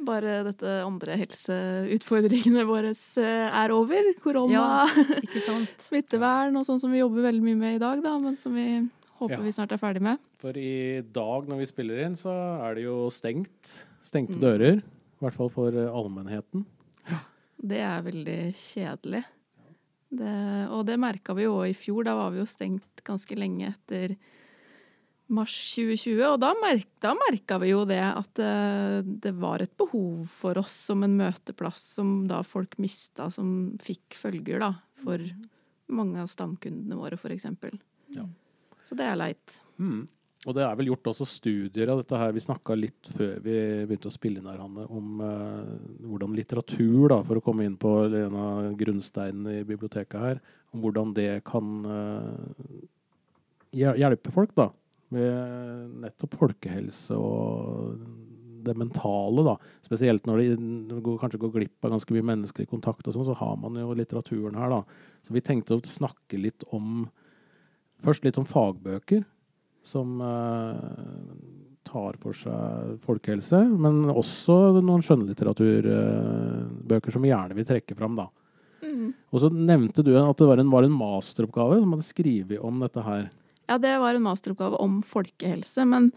Bare 0.00 0.38
dette 0.46 0.78
andre 0.80 1.16
helseutfordringene 1.20 2.64
våre 2.68 2.94
eh, 2.94 3.58
er 3.60 3.74
over. 3.74 4.08
Korona, 4.22 4.86
ja, 4.88 5.58
smittevern 5.88 6.56
og 6.56 6.64
sånn 6.68 6.80
som 6.80 6.92
vi 6.92 7.02
jobber 7.02 7.28
veldig 7.28 7.44
mye 7.44 7.58
med 7.58 7.76
i 7.76 7.82
dag, 7.82 8.00
da, 8.04 8.14
men 8.22 8.38
som 8.40 8.56
vi 8.56 8.64
håper 9.20 9.36
ja. 9.36 9.44
vi 9.44 9.52
snart 9.52 9.76
er 9.76 9.82
ferdig 9.82 10.04
med. 10.08 10.22
For 10.40 10.56
i 10.56 11.04
dag 11.04 11.48
når 11.52 11.60
vi 11.60 11.68
spiller 11.68 12.00
inn, 12.06 12.16
så 12.16 12.32
er 12.64 12.78
det 12.78 12.86
jo 12.86 12.96
stengt. 13.12 13.74
Stengte 14.00 14.38
mm. 14.38 14.42
dører. 14.44 14.80
I 14.80 15.26
hvert 15.26 15.36
fall 15.36 15.52
for 15.52 15.76
allmennheten. 15.84 16.64
Det 17.60 17.80
er 17.84 18.04
veldig 18.06 18.40
kjedelig. 18.56 19.22
Det, 20.10 20.36
og 20.74 20.84
det 20.88 20.96
merka 20.98 21.36
vi 21.38 21.44
jo 21.46 21.58
òg 21.60 21.70
i 21.70 21.76
fjor. 21.76 22.06
Da 22.08 22.16
var 22.18 22.32
vi 22.34 22.40
jo 22.40 22.48
stengt 22.48 23.02
ganske 23.06 23.36
lenge 23.38 23.68
etter 23.70 24.16
mars 25.30 25.54
2020. 25.76 26.22
Og 26.26 26.38
da, 26.42 26.50
merk, 26.58 26.88
da 27.04 27.14
merka 27.18 27.60
vi 27.62 27.70
jo 27.72 27.84
det 27.88 28.02
at 28.02 28.32
det, 28.40 29.20
det, 29.26 29.34
var 29.38 29.62
et 29.62 29.74
behov 29.78 30.24
for 30.32 30.58
oss 30.60 30.74
som 30.90 31.04
en 31.06 31.16
møteplass 31.20 31.82
som 31.98 32.24
da 32.30 32.42
folk 32.46 32.78
mista, 32.82 33.30
som 33.34 33.76
fikk 33.82 34.18
følger 34.18 34.62
da, 34.64 34.72
for 35.02 35.22
mange 35.90 36.22
av 36.22 36.30
stamkundene 36.30 36.98
våre, 36.98 37.18
f.eks. 37.18 37.46
Ja. 38.16 38.26
Så 38.86 38.98
det 38.98 39.06
er 39.06 39.20
leit. 39.20 39.60
Mm. 39.78 40.08
Og 40.48 40.56
det 40.56 40.62
er 40.64 40.76
vel 40.78 40.88
gjort 40.88 41.10
også 41.10 41.26
studier 41.28 41.90
av 41.92 41.98
dette 42.00 42.16
her. 42.16 42.30
Vi 42.32 42.40
snakka 42.40 42.72
litt 42.78 43.10
før 43.12 43.42
vi 43.44 43.56
begynte 43.84 44.08
å 44.08 44.14
spille 44.14 44.40
inn 44.40 44.48
her, 44.48 44.62
Hanne, 44.62 44.86
om 44.88 45.20
eh, 45.20 45.72
hvordan 46.08 46.36
litteratur, 46.38 47.10
da, 47.12 47.18
for 47.26 47.36
å 47.36 47.42
komme 47.44 47.66
inn 47.68 47.76
på 47.80 47.90
en 48.08 48.36
av 48.40 48.70
grunnsteinene 48.80 49.58
i 49.58 49.66
biblioteket 49.68 50.16
her, 50.22 50.40
om 50.72 50.80
hvordan 50.80 51.12
det 51.18 51.42
kan 51.48 51.74
eh, 51.92 52.78
hjelpe 53.82 54.32
folk, 54.32 54.54
da. 54.56 54.70
Med 55.12 55.98
nettopp 56.06 56.38
folkehelse 56.40 57.18
og 57.18 57.98
det 58.64 58.76
mentale, 58.80 59.44
da. 59.44 59.58
Spesielt 59.84 60.24
når 60.28 60.40
de 60.40 61.00
går, 61.04 61.18
kanskje 61.20 61.42
går 61.42 61.52
glipp 61.58 61.84
av 61.84 61.92
ganske 61.98 62.16
mye 62.16 62.28
menneskelig 62.30 62.70
kontakt 62.70 63.04
og 63.04 63.16
sånn, 63.18 63.28
så 63.28 63.36
har 63.42 63.60
man 63.60 63.76
jo 63.76 63.92
litteraturen 63.98 64.56
her, 64.56 64.72
da. 64.72 65.04
Så 65.20 65.36
vi 65.36 65.44
tenkte 65.44 65.76
å 65.76 65.84
snakke 65.84 66.40
litt 66.40 66.64
om 66.72 67.04
Først 68.00 68.24
litt 68.24 68.38
om 68.40 68.46
fagbøker 68.48 69.26
som 69.86 70.20
eh, 70.20 70.76
tar 71.88 72.16
for 72.22 72.32
seg 72.36 72.98
folkehelse, 73.04 73.58
men 73.80 74.10
også 74.12 74.80
noen 74.80 75.02
skjønnlitteraturbøker 75.04 77.14
som 77.14 77.22
vi 77.24 77.32
gjerne 77.32 77.56
vil 77.58 77.68
trekke 77.68 77.96
fram, 77.98 78.14
da. 78.20 78.26
Mm. 78.84 79.08
Og 79.32 79.42
så 79.42 79.48
nevnte 79.52 80.04
du 80.04 80.12
at 80.16 80.38
det 80.40 80.48
var 80.48 80.58
en, 80.60 80.72
var 80.72 80.84
en 80.86 80.96
masteroppgave 80.96 81.80
som 81.80 81.92
hadde 81.94 82.06
skrevet 82.06 82.64
om 82.64 82.74
dette 82.84 83.00
her. 83.04 83.22
Ja, 83.70 83.76
det 83.78 83.94
var 84.02 84.16
en 84.16 84.26
masteroppgave 84.26 84.76
om 84.82 85.00
folkehelse, 85.06 85.84
men 85.88 86.10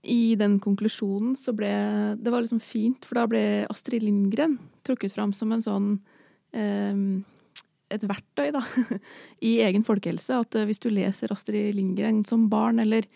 i 0.00 0.34
den 0.40 0.54
konklusjonen 0.64 1.34
så 1.36 1.52
ble 1.52 1.68
Det 2.16 2.30
var 2.32 2.40
liksom 2.40 2.60
fint, 2.64 3.04
for 3.04 3.20
da 3.20 3.26
ble 3.28 3.42
Astrid 3.68 4.02
Lindgren 4.02 4.56
trukket 4.86 5.12
fram 5.12 5.32
som 5.36 5.52
en 5.52 5.64
sånn 5.64 5.90
eh, 6.56 6.96
et 7.90 8.06
verktøy 8.06 8.50
da, 8.54 8.62
i 9.50 9.56
egen 9.64 9.84
folkehelse. 9.86 10.40
At 10.44 10.56
eh, 10.58 10.66
hvis 10.68 10.82
du 10.82 10.90
leser 10.92 11.32
Astrid 11.34 11.74
Lindgren 11.76 12.22
som 12.26 12.48
barn, 12.52 12.80
eller 12.82 13.06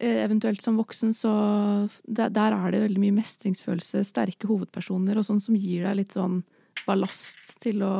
eh, 0.00 0.22
eventuelt 0.24 0.62
som 0.64 0.78
voksen, 0.80 1.14
så 1.16 1.32
der, 2.04 2.30
er 2.46 2.68
det 2.74 2.84
veldig 2.84 3.02
mye 3.02 3.16
mestringsfølelse, 3.18 4.04
sterke 4.06 4.50
hovedpersoner 4.50 5.18
og 5.18 5.26
sånn 5.28 5.42
som 5.42 5.58
gir 5.58 5.88
deg 5.88 6.00
litt 6.02 6.16
sånn 6.16 6.42
ballast 6.86 7.56
til 7.64 7.82
å 7.86 7.96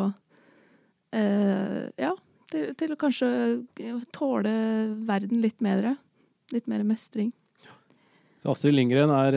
eh, 1.17 1.89
Ja, 1.99 2.13
til, 2.53 2.71
til 2.79 2.95
å 2.95 3.01
kanskje 3.01 3.29
tåle 4.15 4.53
verden 5.09 5.43
litt 5.43 5.59
bedre. 5.65 5.97
Litt 6.55 6.69
mer 6.71 6.85
mestring. 6.87 7.33
Så 8.39 8.53
Astrid 8.53 8.77
Lindgren 8.77 9.11
er, 9.11 9.37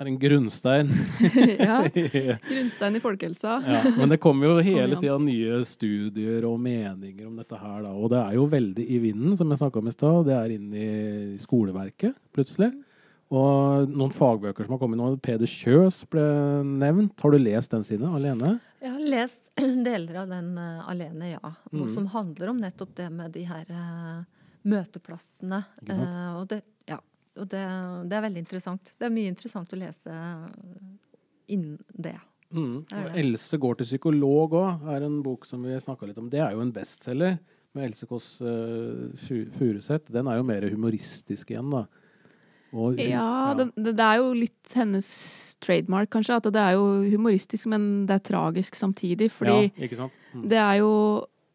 er 0.00 0.10
en 0.10 0.18
grunnstein. 0.20 0.90
ja. 1.68 1.78
Grunnstein 2.50 2.98
i 2.98 3.00
folkehelsa. 3.00 3.58
ja, 3.66 3.82
men 3.96 4.12
det 4.12 4.20
kommer 4.22 4.50
jo 4.50 4.64
hele 4.70 4.98
tida 5.00 5.16
nye 5.22 5.62
studier 5.68 6.44
og 6.48 6.58
meninger 6.62 7.26
om 7.28 7.38
dette 7.40 7.60
her, 7.60 7.78
da. 7.86 7.92
Og 7.94 8.10
det 8.12 8.20
er 8.22 8.36
jo 8.36 8.48
veldig 8.52 8.86
i 8.86 9.00
vinden, 9.02 9.36
som 9.38 9.52
jeg 9.52 9.62
snakka 9.62 9.80
om 9.80 9.88
i 9.88 9.94
stad. 9.94 10.20
Det 10.28 10.36
er 10.36 10.56
inn 10.56 10.74
i 10.76 10.90
skoleverket, 11.40 12.16
plutselig. 12.36 12.72
Og 13.34 13.90
noen 13.90 14.12
fagbøker 14.14 14.66
som 14.66 14.76
har 14.76 14.82
kommet 14.82 15.00
nå. 15.00 15.08
Peder 15.22 15.50
Kjøs 15.50 16.04
ble 16.12 16.26
nevnt. 16.62 17.16
Har 17.22 17.34
du 17.34 17.40
lest 17.42 17.72
den 17.74 17.82
sine 17.86 18.12
alene? 18.14 18.56
Jeg 18.84 18.92
har 18.92 19.10
lest 19.16 19.50
deler 19.88 20.22
av 20.22 20.30
den 20.30 20.52
uh, 20.60 20.86
alene, 20.86 21.32
ja. 21.34 21.42
Mhm. 21.72 21.82
Og 21.82 21.90
Som 21.90 22.06
handler 22.12 22.52
om 22.52 22.62
nettopp 22.62 22.94
det 23.00 23.10
med 23.10 23.34
de 23.34 23.42
her 23.48 23.66
uh, 23.72 24.22
møteplassene. 24.66 25.64
Uh. 25.82 26.36
Og 26.38 26.46
det, 26.52 26.62
og 27.36 27.50
det, 27.52 27.64
det 28.10 28.16
er 28.16 28.24
veldig 28.24 28.42
interessant. 28.42 28.94
Det 28.98 29.08
er 29.08 29.14
mye 29.14 29.32
interessant 29.32 29.72
å 29.72 29.80
lese 29.80 30.14
innen 31.52 31.76
det. 31.92 32.16
Mm. 32.54 32.86
Det. 32.88 33.04
Else 33.20 33.58
går 33.60 33.78
til 33.80 33.90
psykolog 33.90 34.56
òg, 34.56 34.88
er 34.94 35.04
en 35.06 35.20
bok 35.24 35.46
som 35.48 35.64
vi 35.66 35.76
snakka 35.82 36.08
litt 36.08 36.18
om. 36.20 36.30
Det 36.32 36.40
er 36.42 36.54
jo 36.54 36.64
en 36.64 36.72
bestselger 36.74 37.38
med 37.76 37.90
Else 37.90 38.08
Kåss 38.08 38.28
uh, 38.40 39.28
Furuseth. 39.58 40.12
Den 40.12 40.30
er 40.30 40.40
jo 40.40 40.48
mer 40.48 40.66
humoristisk 40.72 41.52
igjen, 41.52 41.70
da. 41.74 41.86
Og, 42.76 42.98
Ja, 43.00 43.54
det, 43.56 43.70
det 43.78 43.94
det 43.96 44.04
er 44.04 44.20
jo 44.20 44.32
litt 44.36 44.74
hennes 44.76 45.08
trademark, 45.64 46.10
kanskje. 46.12 46.40
At 46.40 46.48
det 46.52 46.62
er 46.62 46.76
jo 46.76 46.86
humoristisk, 47.14 47.68
men 47.72 48.06
det 48.08 48.18
er 48.18 48.26
tragisk 48.32 48.76
samtidig. 48.78 49.30
Fordi 49.32 49.58
ja, 49.68 49.72
ikke 49.86 50.00
sant? 50.00 50.22
Mm. 50.34 50.46
det 50.52 50.60
er 50.60 50.82
jo 50.82 50.92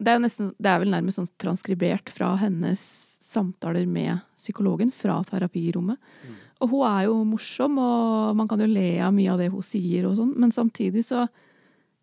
det 0.02 0.10
er, 0.10 0.22
nesten, 0.22 0.50
det 0.58 0.70
er 0.70 0.80
vel 0.82 0.90
nærmest 0.90 1.20
sånn 1.20 1.30
transkribert 1.38 2.10
fra 2.10 2.32
hennes 2.40 3.11
samtaler 3.32 3.88
med 3.88 4.20
psykologen 4.36 4.92
fra 4.94 5.18
terapirommet. 5.28 6.00
Mm. 6.22 6.40
Og 6.62 6.70
hun 6.70 6.86
er 6.86 7.06
jo 7.08 7.16
morsom, 7.26 7.78
og 7.82 8.36
man 8.38 8.48
kan 8.50 8.60
jo 8.62 8.70
le 8.70 9.00
av 9.02 9.14
mye 9.14 9.32
av 9.32 9.40
det 9.42 9.50
hun 9.50 9.64
sier, 9.66 10.06
og 10.06 10.18
sånn, 10.20 10.34
men 10.38 10.54
samtidig 10.54 11.06
så 11.08 11.28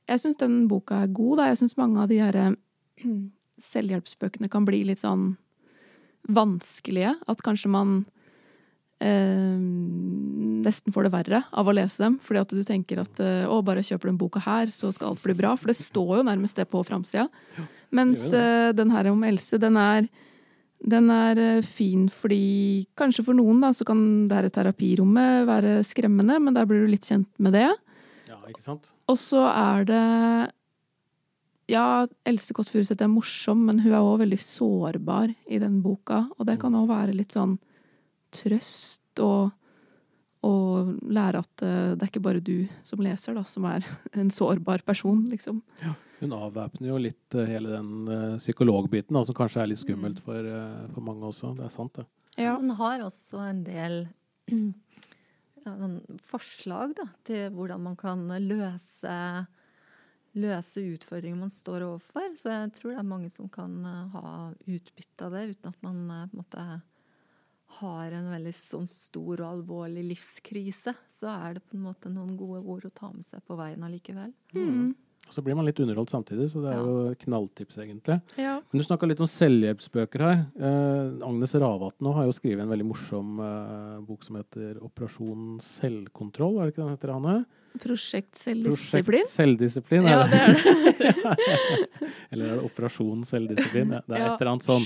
Jeg 0.10 0.24
syns 0.24 0.40
den 0.42 0.64
boka 0.66 1.04
er 1.04 1.12
god, 1.14 1.38
da. 1.38 1.44
Jeg 1.52 1.58
syns 1.60 1.76
mange 1.78 2.02
av 2.02 2.08
de 2.10 2.16
her 2.18 2.56
selvhjelpsbøkene 3.74 4.50
kan 4.50 4.66
bli 4.66 4.80
litt 4.88 5.04
sånn 5.04 5.36
vanskelige. 6.34 7.12
At 7.30 7.44
kanskje 7.46 7.70
man 7.70 7.92
eh, 9.06 9.60
nesten 10.66 10.96
får 10.96 11.06
det 11.06 11.14
verre 11.14 11.44
av 11.52 11.70
å 11.70 11.76
lese 11.78 12.02
dem. 12.02 12.18
Fordi 12.26 12.42
at 12.42 12.56
du 12.58 12.64
tenker 12.66 13.04
at 13.04 13.22
eh, 13.22 13.46
å, 13.46 13.62
bare 13.66 13.86
kjøper 13.86 14.10
du 14.10 14.14
den 14.14 14.22
boka 14.22 14.42
her, 14.44 14.74
så 14.74 14.90
skal 14.96 15.14
alt 15.14 15.22
bli 15.26 15.38
bra. 15.38 15.56
For 15.60 15.72
det 15.72 15.78
står 15.78 16.16
jo 16.20 16.26
nærmest 16.32 16.58
det 16.58 16.66
på 16.72 16.82
framsida. 16.88 17.28
Mens 17.96 18.30
det 18.34 18.42
eh, 18.42 18.74
den 18.82 18.94
her 18.94 19.12
om 19.14 19.24
Else, 19.30 19.62
den 19.62 19.78
er 19.80 20.10
den 20.80 21.10
er 21.12 21.40
eh, 21.44 21.66
fin 21.66 22.08
fordi 22.14 22.88
kanskje 23.00 23.26
for 23.28 23.38
noen 23.38 23.60
da, 23.64 23.74
så 23.76 23.86
kan 23.88 24.02
det 24.30 24.38
her 24.38 24.50
terapirommet 24.54 25.48
være 25.50 25.80
skremmende, 25.88 26.40
men 26.40 26.56
der 26.56 26.68
blir 26.70 26.86
du 26.86 26.94
litt 26.94 27.08
kjent 27.10 27.30
med 27.42 27.58
det. 27.58 27.68
Ja, 28.30 28.40
ikke 28.48 28.64
sant? 28.64 28.92
Og 29.10 29.20
så 29.20 29.44
er 29.50 29.86
det 29.90 30.06
Ja, 31.70 32.08
Else 32.26 32.56
Kåss 32.56 32.72
Furuseth 32.74 33.04
er 33.06 33.12
morsom, 33.12 33.68
men 33.68 33.82
hun 33.84 33.92
er 33.94 34.02
òg 34.02 34.24
veldig 34.24 34.40
sårbar 34.42 35.30
i 35.46 35.60
den 35.62 35.82
boka. 35.86 36.24
Og 36.40 36.48
det 36.50 36.58
kan 36.62 36.74
òg 36.74 36.88
være 36.90 37.14
litt 37.14 37.36
sånn 37.36 37.60
trøst 38.34 39.22
og, 39.22 39.52
og 40.46 40.96
lære 41.06 41.44
at 41.44 41.66
eh, 41.66 41.92
det 41.94 42.06
er 42.06 42.10
ikke 42.10 42.24
bare 42.26 42.42
du 42.42 42.70
som 42.82 43.04
leser, 43.04 43.36
da, 43.38 43.44
som 43.46 43.68
er 43.70 43.86
en 44.18 44.32
sårbar 44.34 44.82
person, 44.88 45.22
liksom. 45.30 45.62
Hun 46.20 46.36
avvæpner 46.36 46.90
jo 46.92 46.98
litt 47.00 47.36
eh, 47.38 47.48
hele 47.48 47.72
den 47.78 47.92
eh, 48.12 48.38
psykologbiten, 48.42 49.16
da, 49.16 49.24
som 49.24 49.38
kanskje 49.38 49.64
er 49.64 49.72
litt 49.72 49.82
skummelt 49.82 50.20
for, 50.26 50.44
eh, 50.44 50.82
for 50.94 51.06
mange 51.06 51.30
også. 51.30 51.54
Det 51.56 51.68
er 51.68 51.74
sant, 51.74 51.96
det. 51.96 52.06
Ja. 52.40 52.58
Hun 52.60 52.74
har 52.80 53.06
også 53.06 53.40
en 53.46 53.64
del 53.68 54.02
ja, 55.64 55.72
sånn 55.72 56.02
forslag 56.28 56.98
da, 57.00 57.08
til 57.28 57.48
hvordan 57.56 57.88
man 57.88 57.98
kan 58.00 58.28
løse, 58.44 59.16
løse 60.40 60.86
utfordringer 60.92 61.40
man 61.40 61.56
står 61.56 61.88
overfor. 61.88 62.36
Så 62.40 62.52
jeg 62.52 62.76
tror 62.76 62.94
det 62.94 63.02
er 63.02 63.12
mange 63.16 63.32
som 63.32 63.48
kan 63.52 63.80
ha 64.16 64.36
utbytte 64.68 65.28
av 65.28 65.36
det, 65.38 65.48
uten 65.56 65.72
at 65.72 65.84
man 65.88 66.06
på 66.10 66.22
en 66.34 66.44
måte 66.44 66.70
har 67.80 68.16
en 68.18 68.32
veldig 68.34 68.54
sånn 68.56 68.88
stor 68.90 69.44
og 69.44 69.50
alvorlig 69.54 70.04
livskrise. 70.10 70.96
Så 71.08 71.30
er 71.32 71.58
det 71.58 71.68
på 71.70 71.78
en 71.78 71.86
måte 71.86 72.12
noen 72.12 72.34
gode 72.36 72.64
ord 72.66 72.88
å 72.90 72.98
ta 72.98 73.12
med 73.14 73.24
seg 73.24 73.46
på 73.46 73.56
veien 73.60 73.86
allikevel. 73.86 74.34
Mm. 74.58 74.90
Og 75.30 75.34
så 75.36 75.44
blir 75.46 75.54
man 75.54 75.68
litt 75.68 75.78
underholdt 75.78 76.10
samtidig, 76.10 76.48
så 76.50 76.62
det 76.64 76.72
er 76.74 76.80
jo 76.82 77.14
knalltips, 77.22 77.78
egentlig. 77.84 78.16
ja. 78.40 78.56
Men 78.66 78.82
du 78.82 78.86
snakka 78.88 79.06
litt 79.06 79.20
om 79.22 79.30
selvhjelpsbøker 79.30 80.24
her. 80.26 80.40
Eh, 80.58 81.28
Agnes 81.28 81.54
Ravatn 81.54 82.10
har 82.16 82.26
jo 82.26 82.34
skrevet 82.34 82.64
en 82.64 82.72
veldig 82.72 82.88
morsom 82.90 83.38
eh, 83.46 84.00
bok 84.08 84.26
som 84.26 84.40
heter 84.40 84.80
'Operasjon 84.82 85.60
selvkontroll'. 85.62 86.58
Er 86.58 86.66
det 86.66 86.74
ikke 86.74 86.82
den 86.82 86.96
heter, 86.96 87.14
Hanne? 87.14 87.46
Prosjekt 87.78 88.42
selvdisiplin. 88.42 89.06
Prosjekt 89.06 89.36
selvdisiplin. 89.36 90.10
Ja, 90.10 90.26
det 90.26 90.40
er 90.42 90.54
det. 90.58 91.14
Eller 92.32 92.46
er 92.46 92.56
det 92.58 92.66
Operasjon 92.66 93.22
selvdisiplin? 93.30 93.94
Det 93.94 94.18
er 94.18 94.26
et 94.32 94.42
eller 94.42 94.54
annet 94.56 94.66
sånn. 94.66 94.86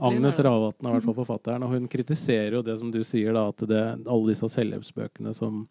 Agnes. 0.00 0.40
Ravatn 0.40 0.86
er 0.86 0.94
i 0.94 0.96
hvert 0.96 1.04
fall 1.10 1.20
forfatteren, 1.20 1.68
og 1.68 1.76
hun 1.76 1.88
kritiserer 1.92 2.56
jo 2.56 2.64
det 2.64 2.78
som 2.80 2.88
du 2.90 3.02
sier, 3.04 3.36
da, 3.36 3.48
at 3.52 3.68
det, 3.68 3.84
alle 4.06 4.32
disse 4.32 4.48
selvhjelpsbøkene 4.56 5.36
som 5.36 5.66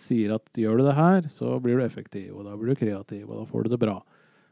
sier 0.00 0.34
at 0.36 0.48
gjør 0.58 0.80
du 0.80 0.86
det 0.88 0.96
her, 0.96 1.28
så 1.32 1.58
blir 1.62 1.78
du 1.78 1.84
effektiv, 1.84 2.32
og 2.36 2.48
da 2.48 2.56
blir 2.58 2.72
du 2.72 2.80
kreativ, 2.80 3.28
og 3.28 3.42
da 3.42 3.44
får 3.48 3.66
du 3.66 3.74
det 3.74 3.80
bra. 3.82 3.98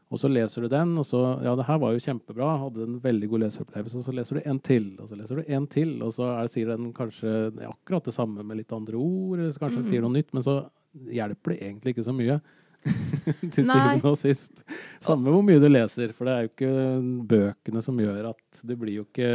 Og 0.09 0.17
så 0.17 0.29
leser 0.31 0.65
du 0.65 0.71
den, 0.71 0.95
og 0.97 1.05
så 1.05 1.19
Ja, 1.45 1.53
det 1.55 1.67
her 1.67 1.77
var 1.81 1.93
jo 1.93 2.01
kjempebra, 2.01 2.55
hadde 2.63 2.85
en 2.85 2.97
veldig 3.01 3.29
god 3.29 3.43
leseopplevelse, 3.45 3.99
og 3.99 4.07
så 4.07 4.15
leser 4.17 4.39
du 4.39 4.49
en 4.49 4.59
til, 4.59 4.87
og 4.97 5.09
så 5.09 5.17
leser 5.19 5.41
du 5.41 5.51
en 5.53 5.67
til, 5.69 5.91
og 6.01 6.13
så 6.15 6.31
er, 6.33 6.49
sier 6.49 6.71
den 6.71 6.89
kanskje 6.97 7.35
akkurat 7.67 8.09
det 8.09 8.15
samme 8.15 8.45
med 8.45 8.61
litt 8.61 8.73
andre 8.73 8.97
ord, 8.97 9.37
eller 9.37 9.53
så 9.53 9.61
kanskje 9.61 9.83
den 9.83 9.91
sier 9.91 10.05
noe 10.05 10.15
nytt, 10.15 10.33
men 10.33 10.45
så 10.45 10.63
hjelper 11.13 11.53
det 11.53 11.61
egentlig 11.61 11.93
ikke 11.93 12.07
så 12.09 12.15
mye. 12.17 12.39
Til 13.53 13.65
syvende 13.67 14.07
og 14.07 14.17
sist. 14.17 14.61
Samme 15.03 15.31
hvor 15.33 15.43
mye 15.45 15.59
du 15.59 15.67
leser, 15.67 16.13
for 16.15 16.25
det 16.25 16.33
er 16.33 16.45
jo 16.45 16.51
ikke 16.53 16.75
bøkene 17.29 17.83
som 17.83 17.99
gjør 17.99 18.31
at 18.31 18.61
du 18.63 18.75
blir 18.79 19.01
jo 19.01 19.05
ikke 19.05 19.31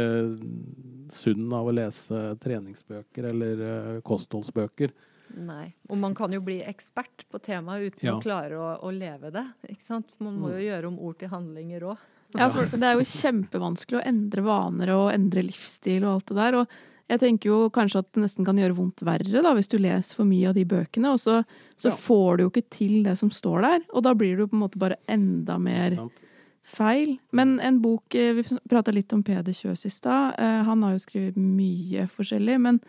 sunn 1.13 1.53
av 1.53 1.69
å 1.69 1.75
lese 1.75 2.23
treningsbøker 2.41 3.29
eller 3.29 3.61
eh, 3.69 3.91
kostholdsbøker. 4.05 4.95
Nei. 5.35 5.73
Og 5.89 5.97
man 5.99 6.13
kan 6.15 6.31
jo 6.31 6.39
bli 6.41 6.61
ekspert 6.63 7.25
på 7.31 7.41
temaet 7.43 7.89
uten 7.91 8.05
Ja. 8.07 8.13
å 8.15 8.21
klare 8.23 8.55
å, 8.55 8.67
å 8.87 8.91
leve 8.95 9.31
det. 9.35 9.45
Ikke 9.67 9.81
sant? 9.83 10.07
Man 10.23 10.37
må 10.39 10.53
jo 10.53 10.61
gjøre 10.63 10.87
om 10.87 10.99
ord 10.99 11.17
til 11.19 11.27
handlinger 11.33 11.83
òg. 11.91 11.97
Ja, 12.35 12.49
for 12.51 12.65
det 12.71 12.83
er 12.83 12.95
jo 12.97 13.03
kjempevanskelig 13.07 13.99
å 14.01 14.05
endre 14.07 14.41
vaner 14.43 14.89
og 14.95 15.11
endre 15.13 15.43
livsstil 15.45 16.03
og 16.03 16.13
alt 16.17 16.25
det 16.31 16.35
der. 16.39 16.55
Og 16.61 16.67
jeg 17.11 17.19
tenker 17.21 17.51
jo 17.51 17.57
kanskje 17.69 17.99
at 18.01 18.07
det 18.15 18.23
nesten 18.23 18.45
kan 18.47 18.57
gjøre 18.59 18.75
vondt 18.75 19.03
verre 19.05 19.43
da, 19.45 19.51
hvis 19.55 19.69
du 19.71 19.77
leser 19.77 20.15
for 20.17 20.25
mye 20.25 20.49
av 20.49 20.55
de 20.57 20.63
bøkene, 20.65 21.11
og 21.13 21.19
så, 21.21 21.43
så 21.77 21.91
Ja. 21.91 21.95
får 21.95 22.37
du 22.37 22.43
jo 22.45 22.49
ikke 22.49 22.69
til 22.69 23.03
det 23.03 23.17
som 23.19 23.29
står 23.29 23.61
der. 23.61 23.79
Og 23.93 24.03
da 24.03 24.13
blir 24.17 24.37
du 24.37 24.47
på 24.47 24.55
en 24.57 24.63
måte 24.63 24.79
bare 24.81 24.97
enda 25.07 25.57
mer 25.59 25.95
feil. 26.65 27.17
Men 27.31 27.59
en 27.59 27.79
bok 27.81 28.15
eh, 28.15 28.33
Vi 28.33 28.43
prata 28.69 28.91
litt 28.91 29.13
om 29.13 29.21
Peder 29.23 29.53
Kjøs 29.53 29.85
i 29.85 29.89
stad. 29.93 30.35
Eh, 30.39 30.63
han 30.65 30.81
har 30.83 30.95
jo 30.95 31.03
skrevet 31.05 31.37
mye 31.37 32.07
forskjellig, 32.09 32.59
men 32.59 32.79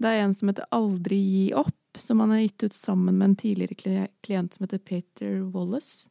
det 0.00 0.06
er 0.14 0.24
en 0.24 0.34
som 0.34 0.48
heter 0.48 0.64
Aldri 0.72 1.18
gi 1.18 1.46
opp, 1.58 1.74
som 1.96 2.20
han 2.20 2.34
har 2.34 2.42
gitt 2.44 2.68
ut 2.68 2.76
sammen 2.76 3.18
med 3.18 3.30
en 3.30 3.36
tidligere 3.36 4.08
klient 4.24 4.54
som 4.54 4.64
heter 4.64 4.78
Peter 4.78 5.40
Wallace. 5.54 6.10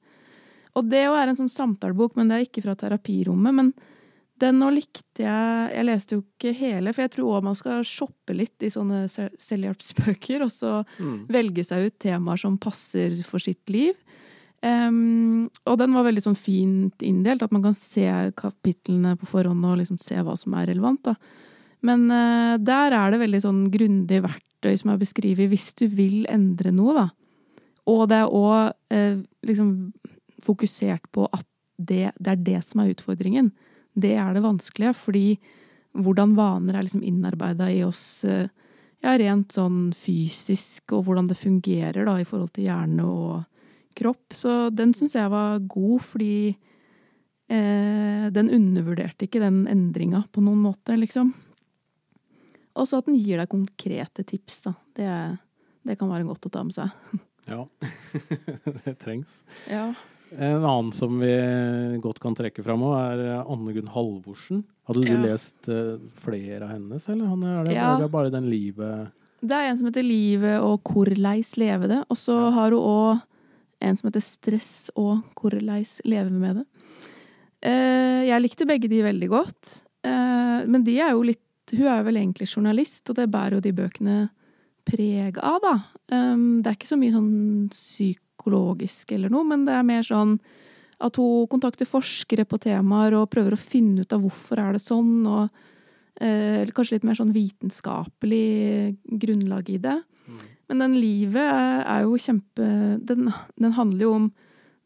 Og 0.78 0.90
det 0.90 1.04
er 1.08 1.28
en 1.28 1.38
sånn 1.38 1.52
samtalebok, 1.52 2.18
men 2.18 2.30
det 2.30 2.38
er 2.38 2.48
ikke 2.48 2.64
fra 2.66 2.76
terapirommet. 2.78 3.56
Men 3.56 3.72
den 4.42 4.60
nå 4.62 4.70
likte 4.76 5.24
jeg 5.24 5.70
Jeg 5.74 5.86
leste 5.88 6.18
jo 6.18 6.24
ikke 6.24 6.54
hele, 6.54 6.94
for 6.94 7.06
jeg 7.06 7.14
tror 7.16 7.38
òg 7.38 7.48
man 7.48 7.58
skal 7.58 7.86
shoppe 7.88 8.36
litt 8.38 8.66
i 8.66 8.72
sånne 8.74 9.06
selvhjelpsbøker, 9.10 10.46
og 10.46 10.52
så 10.54 10.74
mm. 10.98 11.26
velge 11.34 11.66
seg 11.66 11.90
ut 11.90 11.98
temaer 12.02 12.42
som 12.42 12.60
passer 12.62 13.18
for 13.28 13.42
sitt 13.44 13.66
liv. 13.74 13.98
Um, 14.66 15.50
og 15.70 15.76
den 15.78 15.94
var 15.94 16.06
veldig 16.08 16.24
sånn 16.24 16.38
fint 16.38 17.04
inndelt, 17.06 17.44
at 17.46 17.54
man 17.54 17.66
kan 17.66 17.76
se 17.78 18.08
kapitlene 18.38 19.14
på 19.20 19.30
forhånd 19.30 19.66
og 19.70 19.78
liksom 19.82 20.00
se 20.02 20.18
hva 20.18 20.34
som 20.38 20.56
er 20.58 20.70
relevant. 20.72 21.04
da. 21.06 21.16
Men 21.86 22.08
uh, 22.10 22.58
der 22.58 22.96
er 22.98 23.14
det 23.14 23.22
veldig 23.22 23.42
sånn 23.44 23.64
grundig 23.74 24.22
verktøy 24.26 24.47
som 24.64 24.92
er 24.92 25.00
beskrevet 25.02 25.52
hvis 25.52 25.72
du 25.78 25.86
vil 25.92 26.26
endre 26.32 26.74
noe, 26.74 26.94
da. 26.98 27.08
Og 27.88 28.08
det 28.12 28.18
er 28.20 28.34
òg 28.36 28.74
eh, 28.92 29.20
liksom 29.48 29.72
fokusert 30.44 31.08
på 31.16 31.28
at 31.32 31.46
det, 31.78 32.12
det, 32.18 32.32
er 32.34 32.44
det 32.44 32.62
som 32.66 32.82
er 32.82 32.92
utfordringen. 32.92 33.52
Det 33.96 34.16
er 34.18 34.34
det 34.34 34.44
vanskelige, 34.44 34.96
fordi 34.98 35.28
hvordan 35.98 36.36
vaner 36.38 36.78
er 36.78 36.86
liksom 36.86 37.06
innarbeida 37.06 37.70
i 37.74 37.84
oss 37.86 38.26
eh, 38.28 38.50
ja, 39.06 39.14
rent 39.18 39.54
sånn 39.56 39.92
fysisk, 39.98 40.92
og 40.98 41.08
hvordan 41.08 41.30
det 41.30 41.40
fungerer 41.40 42.08
da 42.08 42.18
i 42.20 42.28
forhold 42.28 42.54
til 42.56 42.68
hjerne 42.68 43.06
og 43.08 43.46
kropp. 43.98 44.36
Så 44.36 44.70
den 44.74 44.94
syns 44.98 45.16
jeg 45.18 45.32
var 45.34 45.62
god, 45.70 46.04
fordi 46.06 46.38
eh, 46.52 48.26
den 48.34 48.52
undervurderte 48.54 49.28
ikke 49.28 49.42
den 49.44 49.66
endringa 49.72 50.26
på 50.34 50.44
noen 50.46 50.66
måte, 50.66 50.98
liksom. 51.00 51.34
Og 52.78 52.88
så 52.90 53.02
at 53.02 53.08
den 53.10 53.18
gir 53.18 53.42
deg 53.42 53.50
konkrete 53.52 54.26
tips, 54.28 54.62
da. 54.68 54.74
Det, 54.98 55.10
det 55.88 55.98
kan 56.00 56.12
være 56.12 56.28
godt 56.28 56.48
å 56.50 56.54
ta 56.54 56.64
med 56.68 56.78
seg. 56.78 57.18
Ja. 57.48 57.64
det 58.84 58.98
trengs. 59.02 59.42
Ja. 59.72 59.90
En 60.36 60.66
annen 60.66 60.92
som 60.92 61.20
vi 61.22 61.32
godt 62.04 62.20
kan 62.20 62.36
trekke 62.36 62.64
fram 62.66 62.84
òg, 62.84 62.98
er 62.98 63.46
Anne 63.46 63.76
Gunn 63.76 63.94
Halvorsen. 63.94 64.66
Hadde 64.90 65.06
du 65.06 65.14
ja. 65.14 65.22
lest 65.24 65.70
uh, 65.72 65.96
flere 66.20 66.66
av 66.66 66.74
hennes, 66.76 67.08
eller 67.12 67.32
er 67.32 67.70
det, 67.70 67.78
ja. 67.78 67.94
er 67.94 68.04
det 68.04 68.12
bare 68.12 68.32
den 68.32 68.46
livet 68.48 69.10
Det 69.44 69.56
er 69.56 69.70
en 69.70 69.80
som 69.80 69.90
heter 69.90 70.06
Livet 70.06 70.62
og 70.64 70.80
korleis 70.88 71.56
leve 71.60 71.90
det. 71.92 72.02
Og 72.12 72.20
så 72.20 72.38
har 72.56 72.76
hun 72.76 72.84
òg 72.84 73.26
en 73.88 74.00
som 74.00 74.10
heter 74.10 74.24
Stress 74.26 74.72
og 74.98 75.22
Korleis 75.38 76.00
leve 76.08 76.32
med 76.34 76.62
det. 76.62 76.66
Eh, 77.68 78.24
jeg 78.30 78.42
likte 78.44 78.68
begge 78.70 78.90
de 78.90 79.04
veldig 79.06 79.30
godt. 79.32 79.74
Eh, 80.08 80.66
men 80.66 80.86
de 80.86 80.98
er 80.98 81.14
jo 81.14 81.26
litt 81.28 81.44
Hun 81.74 81.88
er 81.92 82.06
vel 82.08 82.20
egentlig 82.22 82.48
journalist, 82.50 83.04
og 83.10 83.18
det 83.18 83.30
bærer 83.32 83.58
jo 83.58 83.64
de 83.66 83.74
bøkene 83.76 84.18
preg 84.88 85.40
av, 85.44 85.60
da. 85.64 85.76
Um, 86.14 86.62
det 86.64 86.72
er 86.72 86.78
ikke 86.78 86.90
så 86.94 87.00
mye 87.00 87.16
sånn 87.16 87.68
psykologisk 87.74 89.12
eller 89.18 89.34
noe, 89.34 89.44
men 89.48 89.66
det 89.68 89.76
er 89.76 89.88
mer 89.88 90.06
sånn 90.08 90.38
at 91.04 91.18
hun 91.20 91.50
kontakter 91.52 91.90
forskere 91.90 92.48
på 92.50 92.58
temaer 92.64 93.14
og 93.18 93.30
prøver 93.30 93.54
å 93.54 93.62
finne 93.62 94.02
ut 94.02 94.14
av 94.16 94.24
hvorfor 94.24 94.62
er 94.64 94.78
det 94.78 94.82
sånn, 94.82 95.20
og 95.30 95.52
eller 96.18 96.74
kanskje 96.74 96.96
litt 96.96 97.04
mer 97.06 97.18
sånn 97.18 97.34
vitenskapelig 97.36 98.96
grunnlag 99.22 99.68
i 99.70 99.78
det. 99.84 100.00
Mm. 100.26 100.40
Men 100.72 100.82
den 100.82 100.96
livet 100.98 101.46
er 101.88 102.04
jo 102.04 102.18
kjempe 102.20 102.66
Den, 103.00 103.30
den 103.56 103.76
handler 103.78 104.04
jo 104.04 104.14
om 104.16 104.26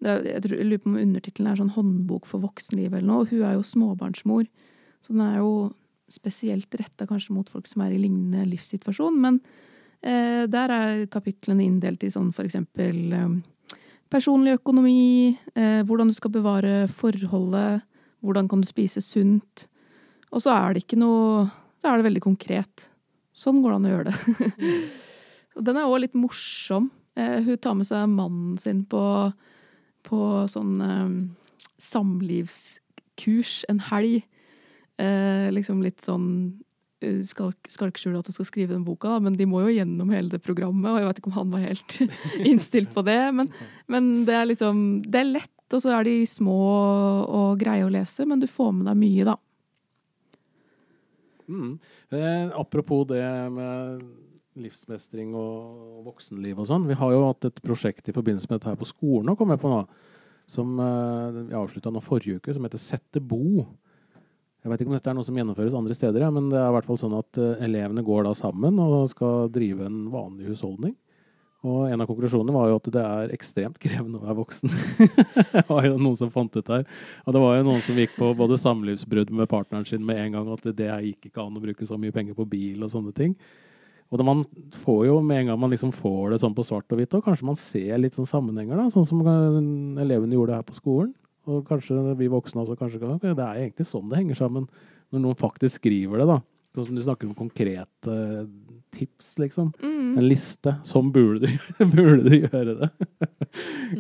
Jeg, 0.04 0.42
tror, 0.44 0.56
jeg 0.58 0.68
lurer 0.68 0.82
på 0.84 0.90
om 0.90 0.98
undertittelen 0.98 1.48
er 1.50 1.58
sånn 1.60 1.72
'Håndbok 1.74 2.26
for 2.26 2.42
voksenlivet' 2.42 2.98
eller 2.98 3.08
noe. 3.08 3.26
Hun 3.30 3.44
er 3.46 3.54
jo 3.54 3.64
småbarnsmor, 3.66 4.48
så 5.06 5.14
den 5.14 5.22
er 5.22 5.38
jo 5.38 5.74
spesielt 6.14 6.80
retta 6.80 7.08
kanskje 7.10 7.36
mot 7.36 7.50
folk 7.50 7.70
som 7.70 7.84
er 7.86 7.96
i 7.96 8.02
lignende 8.02 8.46
livssituasjon. 8.50 9.18
Men 9.24 9.40
eh, 10.02 10.44
der 10.52 10.76
er 10.76 11.06
kapitlene 11.12 11.66
inndelt 11.66 12.04
i 12.04 12.12
sånn 12.14 12.32
for 12.36 12.48
eksempel 12.48 13.16
eh, 13.18 13.36
personlig 14.12 14.58
økonomi, 14.60 15.38
eh, 15.56 15.82
hvordan 15.88 16.12
du 16.12 16.16
skal 16.18 16.34
bevare 16.34 16.86
forholdet, 16.92 17.86
hvordan 18.22 18.50
kan 18.52 18.62
du 18.62 18.70
spise 18.70 19.02
sunt. 19.04 19.68
Og 20.32 20.44
så 20.44 20.54
er 20.56 20.74
det 20.74 20.86
ikke 20.86 21.00
noe 21.02 21.50
Så 21.82 21.90
er 21.90 21.98
det 21.98 22.06
veldig 22.06 22.22
konkret. 22.22 22.92
Sånn 23.34 23.58
går 23.64 23.72
det 23.72 23.78
an 23.80 23.86
å 23.88 23.92
gjøre 23.92 24.12
det. 24.12 24.76
Den 25.66 25.80
er 25.82 25.88
òg 25.90 26.04
litt 26.04 26.14
morsom. 26.14 26.92
Eh, 27.18 27.40
hun 27.42 27.58
tar 27.58 27.74
med 27.80 27.88
seg 27.90 28.06
mannen 28.12 28.54
sin 28.62 28.84
på, 28.86 29.02
på 30.06 30.20
sånn 30.52 30.76
eh, 30.86 31.16
samlivskurs 31.82 33.64
en 33.72 33.82
helg. 33.90 34.28
Eh, 35.02 35.48
liksom 35.54 35.82
litt 35.82 36.04
sånn 36.06 36.28
skalk, 37.26 37.70
skalkskjul 37.72 38.20
at 38.20 38.28
hun 38.30 38.36
skal 38.36 38.48
skrive 38.48 38.76
den 38.76 38.86
boka, 38.86 39.16
men 39.24 39.34
de 39.38 39.48
må 39.50 39.64
jo 39.64 39.74
gjennom 39.74 40.12
hele 40.14 40.30
det 40.30 40.42
programmet, 40.46 40.92
og 40.92 41.00
jeg 41.00 41.08
vet 41.08 41.22
ikke 41.22 41.32
om 41.32 41.38
han 41.40 41.54
var 41.54 41.64
helt 41.64 41.96
innstilt 42.52 42.92
på 42.94 43.04
det. 43.08 43.22
Men, 43.38 43.50
men, 43.92 44.12
det 44.28 44.36
er 44.38 44.50
liksom 44.52 44.84
Det 45.08 45.24
er 45.24 45.32
lett, 45.32 45.66
og 45.72 45.82
så 45.82 45.96
er 45.98 46.06
de 46.06 46.20
små 46.30 46.60
og 47.26 47.62
greie 47.62 47.88
å 47.88 47.94
lese, 47.94 48.28
men 48.30 48.44
du 48.44 48.50
får 48.52 48.76
med 48.78 48.92
deg 48.92 49.00
mye, 49.02 49.30
da. 49.32 49.38
Mm. 51.52 51.74
Eh, 52.14 52.52
apropos 52.60 53.08
det 53.10 53.26
med 53.52 54.06
livsmestring 54.62 55.34
og 55.36 56.06
voksenliv 56.06 56.60
og 56.60 56.68
sånn. 56.68 56.86
Vi 56.90 57.00
har 57.00 57.14
jo 57.16 57.26
hatt 57.26 57.48
et 57.48 57.62
prosjekt 57.64 58.12
i 58.12 58.16
forbindelse 58.16 58.52
med 58.52 58.60
dette 58.60 58.70
her 58.70 58.80
på 58.80 58.88
skolen 58.88 59.32
å 59.32 59.38
komme 59.40 59.58
på 59.60 59.72
nå, 59.72 59.86
som 60.52 60.76
vi 60.76 61.56
avslutta 61.56 61.92
nå 61.92 62.02
forrige 62.04 62.42
uke, 62.42 62.54
som 62.54 62.68
heter 62.68 62.82
Sette 62.84 63.24
bo. 63.24 63.64
Jeg 64.62 64.70
vet 64.70 64.82
ikke 64.84 64.92
om 64.92 64.98
dette 64.98 65.10
er 65.10 65.16
noe 65.18 65.26
som 65.26 65.38
gjennomføres 65.40 65.76
andre 65.78 65.96
steder, 65.98 66.22
ja, 66.22 66.30
men 66.34 66.52
det 66.52 66.60
er 66.62 66.68
i 66.70 66.74
hvert 66.76 66.86
fall 66.86 67.00
sånn 67.02 67.16
at 67.18 67.40
uh, 67.42 67.64
elevene 67.66 68.04
går 68.06 68.28
da 68.28 68.36
sammen 68.38 68.78
og 68.84 69.08
skal 69.10 69.48
drive 69.54 69.88
en 69.88 70.04
vanlig 70.14 70.52
husholdning. 70.52 70.94
Og 71.62 71.92
en 71.94 72.02
av 72.02 72.08
konklusjonene 72.10 72.54
var 72.56 72.70
jo 72.72 72.78
at 72.80 72.88
det 72.94 73.02
er 73.06 73.34
ekstremt 73.36 73.78
krevende 73.82 74.18
å 74.18 74.24
være 74.24 74.38
voksen. 74.40 74.72
det 75.54 75.66
var 75.68 75.86
jo 75.86 75.98
noen 76.00 76.18
som 76.18 76.32
fant 76.34 76.56
ut 76.58 76.72
her. 76.74 76.88
Og 77.26 77.36
det 77.36 77.42
var 77.44 77.58
jo 77.58 77.66
noen 77.68 77.84
som 77.86 78.00
gikk 78.02 78.16
på 78.16 78.32
både 78.38 78.58
samlivsbrudd 78.58 79.34
med 79.38 79.50
partneren 79.50 79.86
sin 79.86 80.02
med 80.06 80.18
en 80.24 80.40
gang, 80.40 80.50
at 80.56 80.66
det, 80.78 80.90
gikk 81.06 81.30
ikke 81.30 81.44
an 81.44 81.60
å 81.60 81.62
bruke 81.62 81.86
så 81.86 82.00
mye 82.02 82.16
penger 82.16 82.38
på 82.38 82.48
bil 82.50 82.82
og 82.82 82.90
sånne 82.94 83.14
ting. 83.18 83.36
Og 84.10 84.18
det 84.18 84.26
man 84.28 84.42
får 84.82 85.06
jo, 85.08 85.20
med 85.24 85.44
en 85.44 85.52
gang 85.52 85.62
man 85.62 85.72
liksom 85.72 85.94
får 85.96 86.34
det 86.34 86.42
sånn 86.42 86.58
på 86.58 86.66
svart 86.68 86.90
og 86.90 87.00
hvitt, 87.00 87.14
og 87.16 87.30
kanskje 87.30 87.48
man 87.48 87.60
ser 87.60 87.94
litt 88.02 88.18
sånn 88.18 88.28
sammenhenger, 88.28 88.82
da, 88.82 88.90
sånn 88.92 89.08
som 89.08 89.22
elevene 90.02 90.36
gjorde 90.36 90.58
her 90.58 90.66
på 90.68 90.76
skolen. 90.76 91.14
Og 91.52 91.68
kanskje 91.68 92.16
vi 92.20 92.32
voksne 92.32 92.64
også 92.64 92.78
kanskje 92.80 93.02
kan 93.02 93.20
Det 93.22 93.34
er 93.36 93.66
egentlig 93.66 93.88
sånn 93.90 94.10
det 94.12 94.22
henger 94.22 94.40
sammen, 94.40 94.68
når 95.12 95.26
noen 95.26 95.40
faktisk 95.40 95.82
skriver 95.82 96.22
det, 96.22 96.30
da. 96.30 96.40
Sånn 96.72 96.88
som 96.88 96.96
du 96.96 97.04
snakker 97.04 97.28
om 97.28 97.36
konkrete 97.36 98.18
tips, 98.96 99.34
liksom. 99.40 99.72
Mm. 99.84 100.18
En 100.20 100.28
liste. 100.28 100.74
Sånn 100.88 101.12
burde 101.12 101.48
du, 101.48 101.86
burde 101.96 102.24
du 102.28 102.36
gjøre 102.38 102.76
det. 102.80 102.90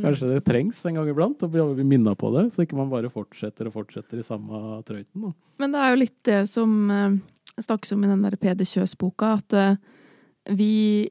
Kanskje 0.02 0.32
det 0.32 0.42
trengs 0.48 0.80
en 0.88 1.00
gang 1.00 1.12
iblant 1.12 1.44
å 1.44 1.52
bli 1.52 1.86
minna 1.88 2.16
på 2.16 2.32
det, 2.36 2.48
så 2.54 2.64
ikke 2.64 2.80
man 2.80 2.92
bare 2.92 3.12
fortsetter 3.12 3.68
og 3.68 3.76
fortsetter 3.76 4.22
i 4.22 4.26
samme 4.26 4.80
trøyten. 4.88 5.28
Da. 5.28 5.34
Men 5.64 5.76
det 5.76 5.82
er 5.84 5.94
jo 5.94 6.02
litt 6.04 6.20
det 6.28 6.42
som 6.52 6.78
uh, 6.92 7.18
snakkes 7.60 7.96
om 7.96 8.06
i 8.06 8.12
den 8.12 8.28
der 8.28 8.40
Peder 8.40 8.68
Kjøs-boka, 8.68 9.36
at 9.42 9.58
uh, 9.58 10.56
vi 10.56 11.10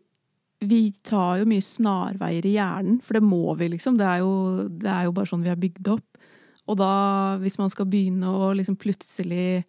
vi 0.61 0.91
tar 1.07 1.39
jo 1.41 1.47
mye 1.49 1.65
snarveier 1.65 2.45
i 2.45 2.53
hjernen, 2.59 2.99
for 3.01 3.17
det 3.17 3.25
må 3.25 3.55
vi, 3.57 3.71
liksom. 3.73 3.97
Det 3.97 4.05
er 4.05 4.21
jo, 4.21 4.33
det 4.69 4.91
er 4.93 5.07
jo 5.07 5.15
bare 5.17 5.31
sånn 5.31 5.45
vi 5.45 5.53
er 5.53 5.61
bygd 5.61 5.89
opp. 5.95 6.07
Og 6.71 6.79
da, 6.79 6.95
hvis 7.43 7.59
man 7.59 7.71
skal 7.73 7.89
begynne 7.91 8.31
å 8.31 8.53
liksom 8.55 8.77
plutselig 8.79 9.63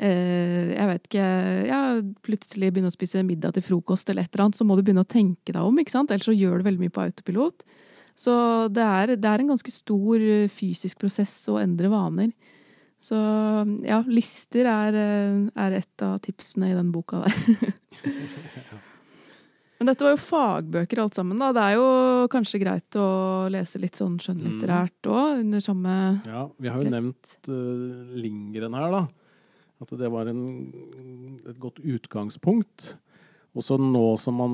eh, 0.00 0.70
Jeg 0.72 0.86
vet 0.90 1.08
ikke 1.10 1.28
ja, 1.68 1.80
Plutselig 2.24 2.72
begynne 2.72 2.92
å 2.92 2.94
spise 2.94 3.24
middag 3.26 3.56
til 3.56 3.66
frokost 3.66 4.08
eller 4.08 4.24
et 4.24 4.32
eller 4.32 4.46
annet, 4.46 4.60
så 4.60 4.66
må 4.68 4.78
du 4.78 4.84
begynne 4.86 5.04
å 5.04 5.08
tenke 5.08 5.52
deg 5.52 5.60
om, 5.60 5.80
ikke 5.82 5.94
sant? 5.94 6.14
Ellers 6.14 6.30
så 6.30 6.36
gjør 6.36 6.60
du 6.60 6.68
veldig 6.68 6.86
mye 6.86 6.94
på 6.94 7.04
autopilot. 7.04 7.66
Så 8.18 8.34
det 8.74 8.82
er, 8.82 9.14
det 9.20 9.30
er 9.30 9.44
en 9.44 9.52
ganske 9.52 9.72
stor 9.72 10.24
fysisk 10.50 10.98
prosess 11.04 11.36
å 11.52 11.60
endre 11.62 11.90
vaner. 11.92 12.32
Så 12.98 13.14
ja, 13.86 14.00
lister 14.10 14.66
er, 14.66 14.96
er 15.54 15.76
et 15.78 16.02
av 16.02 16.16
tipsene 16.24 16.72
i 16.72 16.78
den 16.78 16.90
boka 16.94 17.22
der. 17.22 17.76
Men 19.78 19.92
dette 19.92 20.02
var 20.02 20.16
jo 20.16 20.22
fagbøker 20.26 21.00
alt 21.04 21.18
sammen, 21.18 21.38
da. 21.38 21.52
Det 21.54 21.62
er 21.62 21.76
jo 21.78 21.88
kanskje 22.32 22.58
greit 22.64 22.98
å 22.98 23.08
lese 23.52 23.78
litt 23.78 23.98
sånn 23.98 24.16
skjønnlitterært 24.22 25.06
òg, 25.06 25.36
mm. 25.38 25.42
under 25.44 25.62
samme 25.62 25.96
Ja, 26.26 26.46
vi 26.58 26.72
har 26.72 26.82
jo 26.82 26.94
nevnt 26.94 27.36
uh, 27.46 28.16
Lindgren 28.18 28.74
her, 28.74 28.96
da. 28.96 29.04
At 29.78 29.92
det 29.94 30.10
var 30.10 30.26
en, 30.26 30.42
et 31.46 31.60
godt 31.62 31.78
utgangspunkt. 31.78 32.96
Også 33.58 33.78
nå 33.80 34.02
som 34.20 34.36
man 34.38 34.52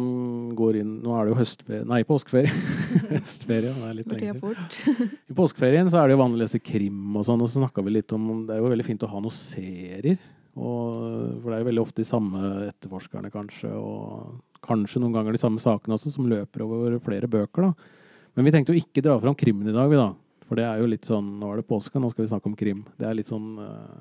går 0.56 0.78
inn 0.80 0.92
Nå 1.02 1.12
er 1.16 1.26
det 1.26 1.32
jo 1.32 1.38
høstferie 1.40 1.86
Nei, 1.88 1.98
påskeferie. 2.06 2.52
høstferie. 3.16 3.72
Det 3.74 3.88
er 3.88 3.96
litt 3.98 4.12
lenger. 4.12 4.62
I 5.32 5.36
påskeferien 5.36 5.90
så 5.92 6.00
er 6.00 6.08
det 6.08 6.16
jo 6.18 6.22
vanlig 6.22 6.38
å 6.38 6.44
lese 6.44 6.60
krim 6.62 7.16
og 7.16 7.26
sånn, 7.26 7.42
og 7.42 7.50
så 7.50 7.62
snakka 7.62 7.84
vi 7.84 7.96
litt 7.96 8.14
om 8.16 8.44
Det 8.44 8.54
er 8.54 8.62
jo 8.62 8.70
veldig 8.70 8.86
fint 8.86 9.04
å 9.04 9.10
ha 9.10 9.24
noen 9.24 9.34
serier. 9.34 10.20
Og, 10.54 11.40
for 11.42 11.48
det 11.48 11.56
er 11.56 11.64
jo 11.64 11.70
veldig 11.72 11.82
ofte 11.82 12.04
de 12.04 12.06
samme 12.06 12.50
etterforskerne, 12.68 13.32
kanskje. 13.34 13.72
og 13.74 14.53
kanskje 14.64 15.02
noen 15.02 15.14
ganger 15.14 15.36
de 15.36 15.40
samme 15.42 15.62
sakene 15.62 15.96
også, 15.96 16.12
som 16.14 16.28
løper 16.30 16.64
over 16.66 16.98
flere 17.04 17.30
bøker. 17.30 17.68
da. 17.68 17.92
Men 18.34 18.48
vi 18.48 18.54
tenkte 18.54 18.74
jo 18.74 18.82
ikke 18.82 19.04
dra 19.04 19.16
fram 19.22 19.36
krimmen 19.38 19.68
i 19.70 19.74
dag, 19.74 19.88
vi 19.90 20.00
da. 20.00 20.10
For 20.44 20.60
det 20.60 20.66
er 20.68 20.82
jo 20.82 20.90
litt 20.90 21.06
sånn 21.08 21.38
Nå 21.40 21.52
er 21.52 21.60
det 21.60 21.68
påske, 21.68 22.00
nå 22.00 22.10
skal 22.12 22.24
vi 22.24 22.32
snakke 22.32 22.50
om 22.50 22.56
krim. 22.58 22.82
Det 23.00 23.06
er 23.08 23.16
litt 23.16 23.30
sånn 23.30 23.54
uh, 23.60 23.94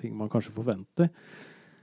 ting 0.00 0.16
man 0.18 0.30
kanskje 0.32 0.54
forventer. 0.56 1.10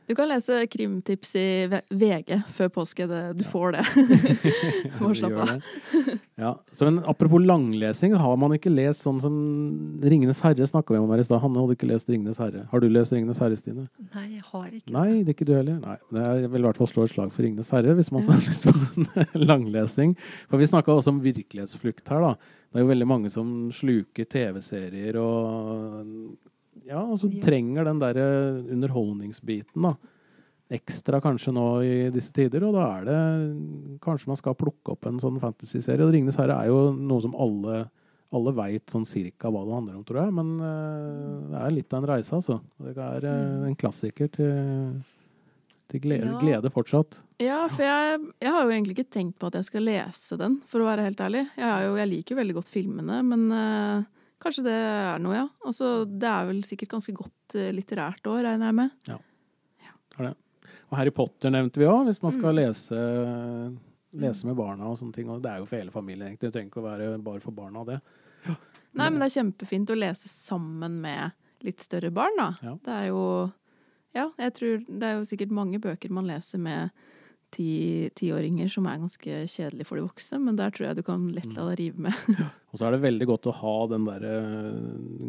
Du 0.05 0.13
kan 0.15 0.29
lese 0.29 0.67
krimtips 0.69 1.35
i 1.35 1.45
VG 1.89 2.35
før 2.53 2.69
påske. 2.75 3.07
Det, 3.09 3.21
du 3.39 3.43
ja. 3.43 3.49
får 3.49 3.75
det. 3.75 3.85
Må 5.01 5.13
slappe 5.17 5.45
av. 5.45 5.63
Ja. 6.35 6.51
Så, 6.71 6.85
men 6.85 6.99
apropos 7.09 7.41
langlesing, 7.41 8.13
har 8.19 8.37
man 8.37 8.53
ikke 8.53 8.73
lest 8.73 9.05
sånn 9.05 9.21
som 9.23 9.35
'Ringenes 10.03 10.43
herre' 10.45 10.67
snakka 10.69 10.93
vi 10.93 11.01
om 11.01 11.13
her 11.13 11.23
i 11.23 11.25
stad. 11.25 11.41
Hanne 11.41 11.63
hadde 11.63 11.77
ikke 11.77 11.89
lest 11.89 12.11
'Ringenes 12.11 12.41
herre'. 12.41 12.67
Har 12.71 12.83
du 12.83 12.89
lest 12.89 13.15
'Ringenes 13.15 13.41
herre', 13.41 13.57
Stine? 13.57 13.87
Nei, 14.13 14.27
jeg 14.35 14.45
har 14.51 14.67
ikke 14.69 14.93
Nei, 14.93 15.09
det 15.23 15.33
er 15.33 15.37
ikke 15.37 15.49
du 15.49 15.55
heller? 15.55 15.79
Nei. 15.81 15.97
Jeg 16.21 16.51
vil 16.51 16.61
i 16.61 16.67
hvert 16.67 16.81
fall 16.81 16.91
slå 16.91 17.07
et 17.07 17.15
slag 17.15 17.31
for 17.33 17.41
'Ringenes 17.45 17.71
herre', 17.73 17.97
hvis 17.97 18.11
man 18.13 18.21
ja. 18.21 18.35
har 18.35 18.45
lyst 18.45 18.69
på 18.69 18.75
en 18.75 19.47
langlesing. 19.51 20.17
For 20.51 20.61
vi 20.61 20.69
snakka 20.69 20.93
også 20.93 21.15
om 21.15 21.23
virkelighetsflukt 21.25 22.13
her, 22.13 22.21
da. 22.21 22.35
Det 22.69 22.81
er 22.81 22.85
jo 22.85 22.91
veldig 22.91 23.07
mange 23.07 23.29
som 23.31 23.71
sluker 23.71 24.27
TV-serier 24.27 25.15
og 25.15 26.35
ja, 26.85 27.01
og 27.01 27.23
ja. 27.25 27.41
trenger 27.43 27.87
den 27.89 28.01
der 28.03 28.19
underholdningsbiten, 28.75 29.89
da. 29.89 29.95
Ekstra 30.73 31.19
kanskje 31.21 31.51
nå 31.53 31.65
i 31.85 31.97
disse 32.09 32.33
tider, 32.33 32.63
og 32.65 32.73
da 32.73 32.85
er 32.95 33.03
det 33.05 33.17
Kanskje 34.01 34.31
man 34.31 34.39
skal 34.39 34.55
plukke 34.57 34.95
opp 34.95 35.05
en 35.05 35.19
sånn 35.21 35.37
fantasyserie. 35.41 36.01
Og 36.01 36.09
'Ringenes 36.13 36.39
herre' 36.41 36.57
er 36.57 36.71
jo 36.71 36.79
noe 36.97 37.21
som 37.21 37.35
alle, 37.37 37.83
alle 38.33 38.53
veit 38.57 38.89
sånn 38.89 39.05
cirka 39.05 39.51
hva 39.53 39.61
det 39.61 39.75
handler 39.77 39.99
om, 39.99 40.05
tror 40.07 40.23
jeg. 40.23 40.33
Men 40.39 40.49
uh, 40.57 41.51
det 41.51 41.59
er 41.61 41.75
litt 41.75 41.93
av 41.93 42.01
en 42.01 42.09
reise, 42.15 42.33
altså. 42.33 42.57
Det 42.81 42.95
er 42.97 43.29
uh, 43.29 43.67
en 43.69 43.77
klassiker 43.77 44.31
til, 44.33 44.97
til 45.93 46.01
glede, 46.01 46.33
ja. 46.33 46.41
glede, 46.41 46.73
fortsatt. 46.73 47.21
Ja, 47.43 47.61
for 47.69 47.85
jeg, 47.85 48.17
jeg, 48.41 48.51
har 48.57 48.65
jo 48.65 48.73
egentlig 48.73 48.97
ikke 48.97 49.13
tenkt 49.19 49.37
på 49.37 49.51
at 49.51 49.59
jeg 49.61 49.69
skal 49.69 49.85
lese 49.85 50.39
den, 50.41 50.57
for 50.65 50.81
å 50.81 50.89
være 50.89 51.05
helt 51.05 51.21
ærlig. 51.21 51.45
Jeg, 51.61 51.85
jo, 51.85 51.95
jeg 52.01 52.13
liker 52.15 52.33
jo 52.33 52.41
veldig 52.41 52.57
godt 52.57 52.73
filmene, 52.73 53.21
men 53.29 53.47
uh, 53.53 54.14
Kanskje 54.45 54.67
det 54.67 54.75
er 54.77 55.21
noe, 55.23 55.37
ja. 55.39 55.45
Altså, 55.65 55.91
det 56.05 56.29
er 56.29 56.49
vel 56.51 56.59
sikkert 56.67 56.91
ganske 56.97 57.15
godt 57.17 57.55
uh, 57.57 57.69
litterært 57.73 58.27
òg, 58.29 58.43
regner 58.45 58.69
jeg 58.69 58.77
med. 58.77 58.91
Ja, 59.09 59.17
det. 60.21 60.35
Og 60.91 60.99
Harry 60.99 61.11
Potter 61.15 61.53
nevnte 61.53 61.81
vi 61.81 61.87
òg, 61.89 62.05
hvis 62.07 62.21
man 62.21 62.33
skal 62.35 62.53
mm. 62.53 62.59
lese, 62.59 62.99
lese, 64.21 64.45
med 64.47 64.57
barna 64.59 64.91
og 64.91 64.99
sånne 64.99 65.17
ting. 65.17 65.31
Og 65.33 65.41
det 65.43 65.51
er 65.51 65.63
jo 65.63 65.67
for 65.69 65.79
hele 65.79 65.93
familien, 65.93 66.29
egentlig. 66.29 66.51
Det 66.51 66.59
trenger 66.59 66.71
ikke 66.71 66.83
å 66.83 66.85
være 66.85 67.09
bare 67.25 67.41
for 67.43 67.57
barna, 67.57 67.83
det. 67.89 67.97
Ja. 68.45 68.55
Nei, 68.95 69.09
men 69.09 69.19
det 69.19 69.27
er 69.27 69.35
kjempefint 69.39 69.91
å 69.91 69.97
lese 69.97 70.29
sammen 70.31 71.01
med 71.03 71.65
litt 71.65 71.81
større 71.83 72.13
barn, 72.13 72.37
da. 72.39 72.49
Ja. 72.63 72.75
Det 72.85 72.97
er 73.01 73.11
jo 73.11 73.23
Ja, 74.15 74.29
jeg 74.39 74.53
tror 74.55 74.83
det 74.87 75.07
er 75.09 75.17
jo 75.17 75.25
sikkert 75.27 75.51
mange 75.51 75.81
bøker 75.83 76.13
man 76.15 76.29
leser 76.29 76.61
med 76.61 76.93
tiåringer 77.55 78.69
som 78.71 78.85
er 78.89 79.01
ganske 79.01 79.39
kjedelig 79.51 79.87
for 79.87 79.99
de 79.99 80.05
voksne, 80.05 80.39
men 80.43 80.59
der 80.59 80.73
tror 80.73 80.89
jeg 80.89 80.99
du 80.99 81.03
kan 81.07 81.25
lett 81.35 81.51
la 81.55 81.69
deg 81.71 81.81
rive 81.81 82.07
med. 82.07 82.29
Ja. 82.35 82.51
Og 82.75 82.79
så 82.81 82.89
er 82.89 82.91
det 82.91 83.05
veldig 83.05 83.25
godt 83.29 83.47
å 83.47 83.53
ha 83.55 83.73
den 83.87 84.03
der 84.03 84.23
eh, 84.27 84.79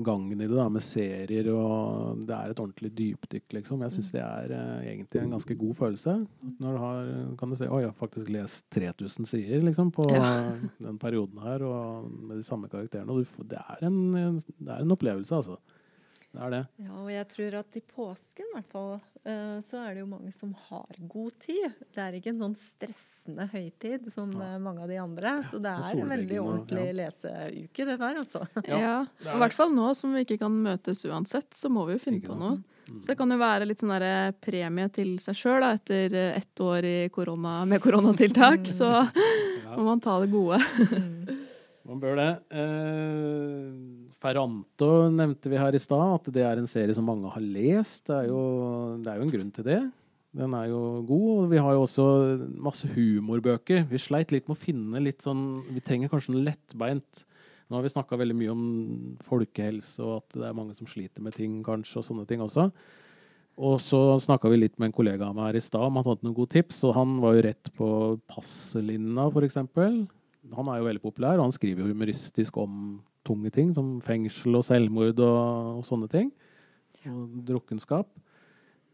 gangen 0.02 0.40
i 0.40 0.48
det, 0.48 0.56
da, 0.56 0.64
med 0.72 0.82
serier, 0.82 1.46
og 1.54 2.24
det 2.26 2.34
er 2.34 2.50
et 2.50 2.62
ordentlig 2.62 2.90
dypdykk, 2.98 3.44
liksom. 3.60 3.84
Jeg 3.86 3.94
syns 3.94 4.08
det 4.16 4.22
er 4.24 4.50
uh, 4.50 4.80
egentlig 4.82 5.22
en 5.22 5.36
ganske 5.36 5.54
god 5.60 5.76
følelse. 5.78 6.16
Når 6.64 6.74
du 6.74 6.80
har, 6.82 7.12
kan 7.38 7.54
du 7.54 7.58
se 7.60 7.68
Oi, 7.70 7.84
jeg 7.84 7.92
har 7.92 8.00
faktisk 8.00 8.32
lest 8.34 8.66
3000 8.74 9.30
sider, 9.30 9.62
liksom, 9.62 9.94
på 9.94 10.08
ja. 10.10 10.32
den 10.82 10.98
perioden 10.98 11.38
her, 11.46 11.62
og 11.62 12.10
med 12.10 12.40
de 12.42 12.48
samme 12.48 12.66
karakterene. 12.72 13.14
Og 13.14 13.22
du, 13.22 13.46
det, 13.54 13.62
er 13.62 13.86
en, 13.86 14.02
det 14.42 14.66
er 14.66 14.82
en 14.82 14.96
opplevelse, 14.98 15.38
altså. 15.38 15.60
Det 16.36 16.44
er 16.44 16.52
det. 16.52 16.64
Ja, 16.84 16.94
og 17.00 17.06
jeg 17.08 17.26
tror 17.32 17.54
at 17.62 17.76
i 17.78 17.80
påsken 17.80 18.48
i 18.50 18.52
hvert 18.52 18.72
fall, 18.74 18.90
eh, 19.24 19.54
så 19.64 19.78
er 19.80 19.94
det 19.94 20.02
jo 20.02 20.08
mange 20.10 20.32
som 20.36 20.50
har 20.66 20.98
god 21.08 21.38
tid. 21.40 21.78
Det 21.96 22.02
er 22.02 22.18
ikke 22.18 22.34
en 22.34 22.42
sånn 22.42 22.56
stressende 22.60 23.46
høytid 23.54 24.10
som 24.12 24.34
ja. 24.36 24.50
Eh, 24.50 24.58
mange 24.60 24.84
av 24.84 24.92
de 24.92 24.98
andre. 25.00 25.32
Så 25.48 25.60
det 25.64 25.72
er 25.72 26.02
en 26.02 26.12
veldig 26.12 26.40
ordentlig 26.42 26.84
ja. 26.90 26.96
leseuke, 27.00 27.88
det 27.88 27.96
der, 28.02 28.20
altså. 28.20 28.44
Ja, 28.68 28.98
i 29.24 29.38
hvert 29.40 29.56
fall 29.56 29.72
nå 29.72 29.88
som 29.96 30.12
vi 30.12 30.26
ikke 30.26 30.42
kan 30.44 30.60
møtes 30.66 31.00
uansett, 31.08 31.48
så 31.56 31.72
må 31.72 31.86
vi 31.88 31.96
jo 31.96 32.04
finne 32.04 32.20
på 32.26 32.36
noe. 32.36 32.58
Mm. 32.86 33.00
Så 33.00 33.08
det 33.08 33.16
kan 33.18 33.32
jo 33.32 33.40
være 33.40 33.66
litt 33.66 33.80
sånn 33.80 33.96
der 33.96 34.36
premie 34.44 34.92
til 34.94 35.16
seg 35.22 35.40
sjøl 35.40 35.64
etter 35.72 36.12
ett 36.36 36.62
år 36.62 36.86
korona, 37.16 37.62
med 37.64 37.80
koronatiltak. 37.82 38.68
Så 38.68 38.92
må 39.76 39.88
man 39.88 40.04
ta 40.04 40.20
det 40.20 40.28
gode. 40.34 40.60
Mm. 40.84 41.44
Man 41.86 42.00
bør 42.02 42.16
det. 42.18 42.30
Eh, 42.50 43.95
Ferranto 44.22 44.90
nevnte 45.12 45.50
vi 45.52 45.60
her 45.60 45.76
i 45.76 45.82
stad, 45.82 46.16
at 46.16 46.32
det 46.32 46.44
er 46.46 46.60
en 46.60 46.68
serie 46.70 46.94
som 46.96 47.06
mange 47.08 47.30
har 47.32 47.44
lest. 47.44 48.06
Det 48.08 48.16
er, 48.16 48.28
jo, 48.30 48.42
det 49.02 49.12
er 49.12 49.20
jo 49.20 49.26
en 49.26 49.32
grunn 49.34 49.54
til 49.54 49.66
det. 49.68 49.80
Den 50.36 50.52
er 50.56 50.68
jo 50.70 50.82
god. 51.08 51.30
Og 51.36 51.48
vi 51.52 51.62
har 51.62 51.76
jo 51.76 51.84
også 51.84 52.06
masse 52.66 52.88
humorbøker. 52.92 53.86
Vi 53.90 54.00
sleit 54.00 54.34
litt 54.34 54.48
med 54.48 54.56
å 54.56 54.60
finne 54.60 55.02
litt 55.04 55.24
sånn 55.24 55.46
Vi 55.72 55.84
trenger 55.84 56.12
kanskje 56.12 56.34
noe 56.34 56.46
lettbeint. 56.48 57.24
Nå 57.66 57.78
har 57.78 57.84
vi 57.84 57.90
snakka 57.90 58.18
veldig 58.20 58.36
mye 58.38 58.52
om 58.52 58.66
folkehelse, 59.26 59.98
og 60.04 60.20
at 60.20 60.36
det 60.38 60.46
er 60.46 60.54
mange 60.54 60.76
som 60.76 60.86
sliter 60.86 61.24
med 61.24 61.34
ting, 61.34 61.58
kanskje, 61.66 61.98
og 61.98 62.06
sånne 62.06 62.26
ting 62.28 62.44
også. 62.44 62.68
Og 63.56 63.80
så 63.82 63.98
snakka 64.22 64.50
vi 64.52 64.60
litt 64.60 64.76
med 64.78 64.90
en 64.90 64.94
kollega 64.94 65.26
av 65.26 65.34
meg 65.34 65.48
her 65.48 65.58
i 65.58 65.64
stad 65.64 65.88
om 65.88 65.98
han 65.98 66.06
hadde 66.06 66.28
noen 66.28 66.36
gode 66.36 66.52
tips, 66.54 66.82
og 66.86 66.94
han 66.94 67.16
var 67.24 67.34
jo 67.34 67.44
rett 67.48 67.70
på 67.74 67.88
Passelinna, 68.30 69.26
f.eks. 69.32 69.58
Han 70.54 70.70
er 70.70 70.78
jo 70.78 70.86
veldig 70.86 71.02
populær, 71.02 71.40
og 71.40 71.48
han 71.48 71.56
skriver 71.56 71.82
jo 71.82 71.90
humoristisk 71.90 72.60
om 72.62 73.00
tunge 73.26 73.52
ting, 73.54 73.72
som 73.76 73.96
fengsel 74.04 74.58
og 74.58 74.64
selvmord 74.66 75.22
og, 75.24 75.80
og 75.80 75.86
sånne 75.88 76.08
ting. 76.12 76.30
Og 77.10 77.40
drukkenskap. 77.46 78.08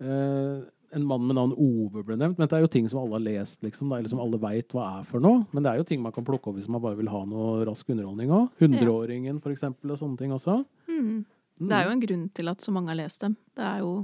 Eh, 0.03 0.63
en 0.93 1.05
mann 1.09 1.25
med 1.25 1.39
navn 1.39 1.55
Ove 1.57 2.03
ble 2.05 2.19
nevnt, 2.21 2.37
men 2.37 2.49
det 2.49 2.57
er 2.57 2.65
jo 2.67 2.73
ting 2.73 2.89
som 2.91 3.01
alle 3.01 3.17
har 3.17 3.25
lest, 3.25 3.63
liksom, 3.65 3.93
eller 3.97 4.13
som 4.13 4.21
alle 4.21 4.41
veit 4.43 4.75
hva 4.77 4.89
er 4.99 5.07
for 5.09 5.25
noe. 5.25 5.47
Men 5.55 5.65
det 5.65 5.73
er 5.73 5.81
jo 5.81 5.87
ting 5.89 6.03
man 6.05 6.13
kan 6.13 6.27
plukke 6.27 6.51
opp 6.51 6.59
hvis 6.59 6.69
man 6.73 6.83
bare 6.85 6.99
vil 6.99 7.09
ha 7.13 7.23
noe 7.29 7.63
rask 7.69 7.89
underholdning 7.95 8.33
òg. 8.35 8.51
Hundreåringen, 8.61 9.39
for 9.45 9.55
eksempel, 9.55 9.95
og 9.95 10.01
sånne 10.01 10.21
ting 10.21 10.35
også. 10.37 10.59
Mm. 10.91 11.23
Det 11.63 11.79
er 11.79 11.87
jo 11.87 11.95
en 11.95 12.03
grunn 12.03 12.27
til 12.37 12.53
at 12.53 12.65
så 12.65 12.75
mange 12.75 12.93
har 12.93 12.99
lest 12.99 13.25
dem. 13.25 13.39
Det 13.57 13.65
er 13.65 13.81
jo 13.87 13.95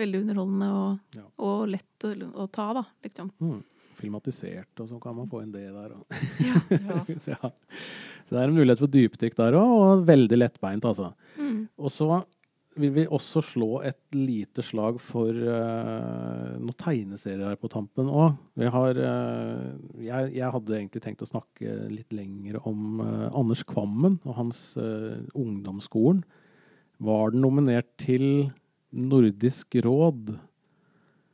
veldig 0.00 0.22
underholdende 0.22 0.70
og, 0.72 1.18
ja. 1.18 1.26
og 1.44 1.66
lett 1.68 2.08
å, 2.08 2.14
å, 2.32 2.48
ta, 2.48 2.70
da, 2.80 2.86
liksom. 3.04 3.28
Mm 3.44 3.60
filmatisert, 3.98 4.70
og 4.82 4.90
så 4.90 5.00
kan 5.02 5.16
man 5.16 5.30
få 5.30 5.42
inn 5.44 5.54
det 5.54 5.68
der 5.70 5.96
òg. 5.96 6.20
Ja, 6.42 6.60
ja. 6.76 7.00
så, 7.24 7.34
ja. 7.34 7.50
så, 8.24 8.34
det 8.34 8.38
er 8.42 8.46
en 8.46 8.56
mulighet 8.58 8.82
for 8.82 8.92
dypdykk 8.92 9.38
der 9.38 9.58
òg, 9.58 9.74
og 9.78 10.06
veldig 10.08 10.38
lettbeint, 10.40 10.86
altså. 10.88 11.12
Mm. 11.38 11.66
Og 11.78 11.92
så 11.92 12.22
vil 12.80 12.92
vi 12.94 13.04
også 13.04 13.42
slå 13.44 13.70
et 13.84 14.16
lite 14.16 14.62
slag 14.64 14.98
for 15.02 15.28
uh, 15.28 16.54
noen 16.56 16.78
tegneserier 16.80 17.50
her 17.50 17.58
på 17.60 17.70
tampen 17.72 18.08
òg. 18.08 18.38
Uh, 18.56 18.92
jeg, 20.00 20.30
jeg, 20.38 20.48
hadde 20.54 20.78
egentlig 20.78 21.02
tenkt 21.04 21.24
å 21.24 21.28
snakke 21.28 21.76
litt 21.92 22.14
lenger 22.16 22.60
om 22.68 23.02
uh, 23.02 23.28
Anders 23.28 23.64
Kvammen 23.68 24.18
og 24.24 24.38
hans 24.38 24.62
ungdomsskolen. 24.78 26.22
Var 27.02 27.34
den 27.34 27.44
nominert 27.44 27.90
til 28.00 28.48
Nordisk 28.92 29.76
råd? 29.84 30.36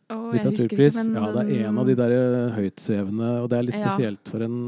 Oh, 0.08 0.32
Litteraturpris. 0.32 0.96
Men... 1.02 1.14
Ja, 1.18 1.28
det 1.36 1.44
er 1.44 1.68
en 1.68 1.78
av 1.80 1.88
de 1.88 1.94
der 1.98 2.14
eh, 2.16 2.56
høytsvevende, 2.56 3.30
og 3.42 3.48
det 3.52 3.58
er 3.58 3.66
litt 3.66 3.76
spesielt 3.76 4.22
ja. 4.22 4.32
for 4.32 4.44
en 4.46 4.58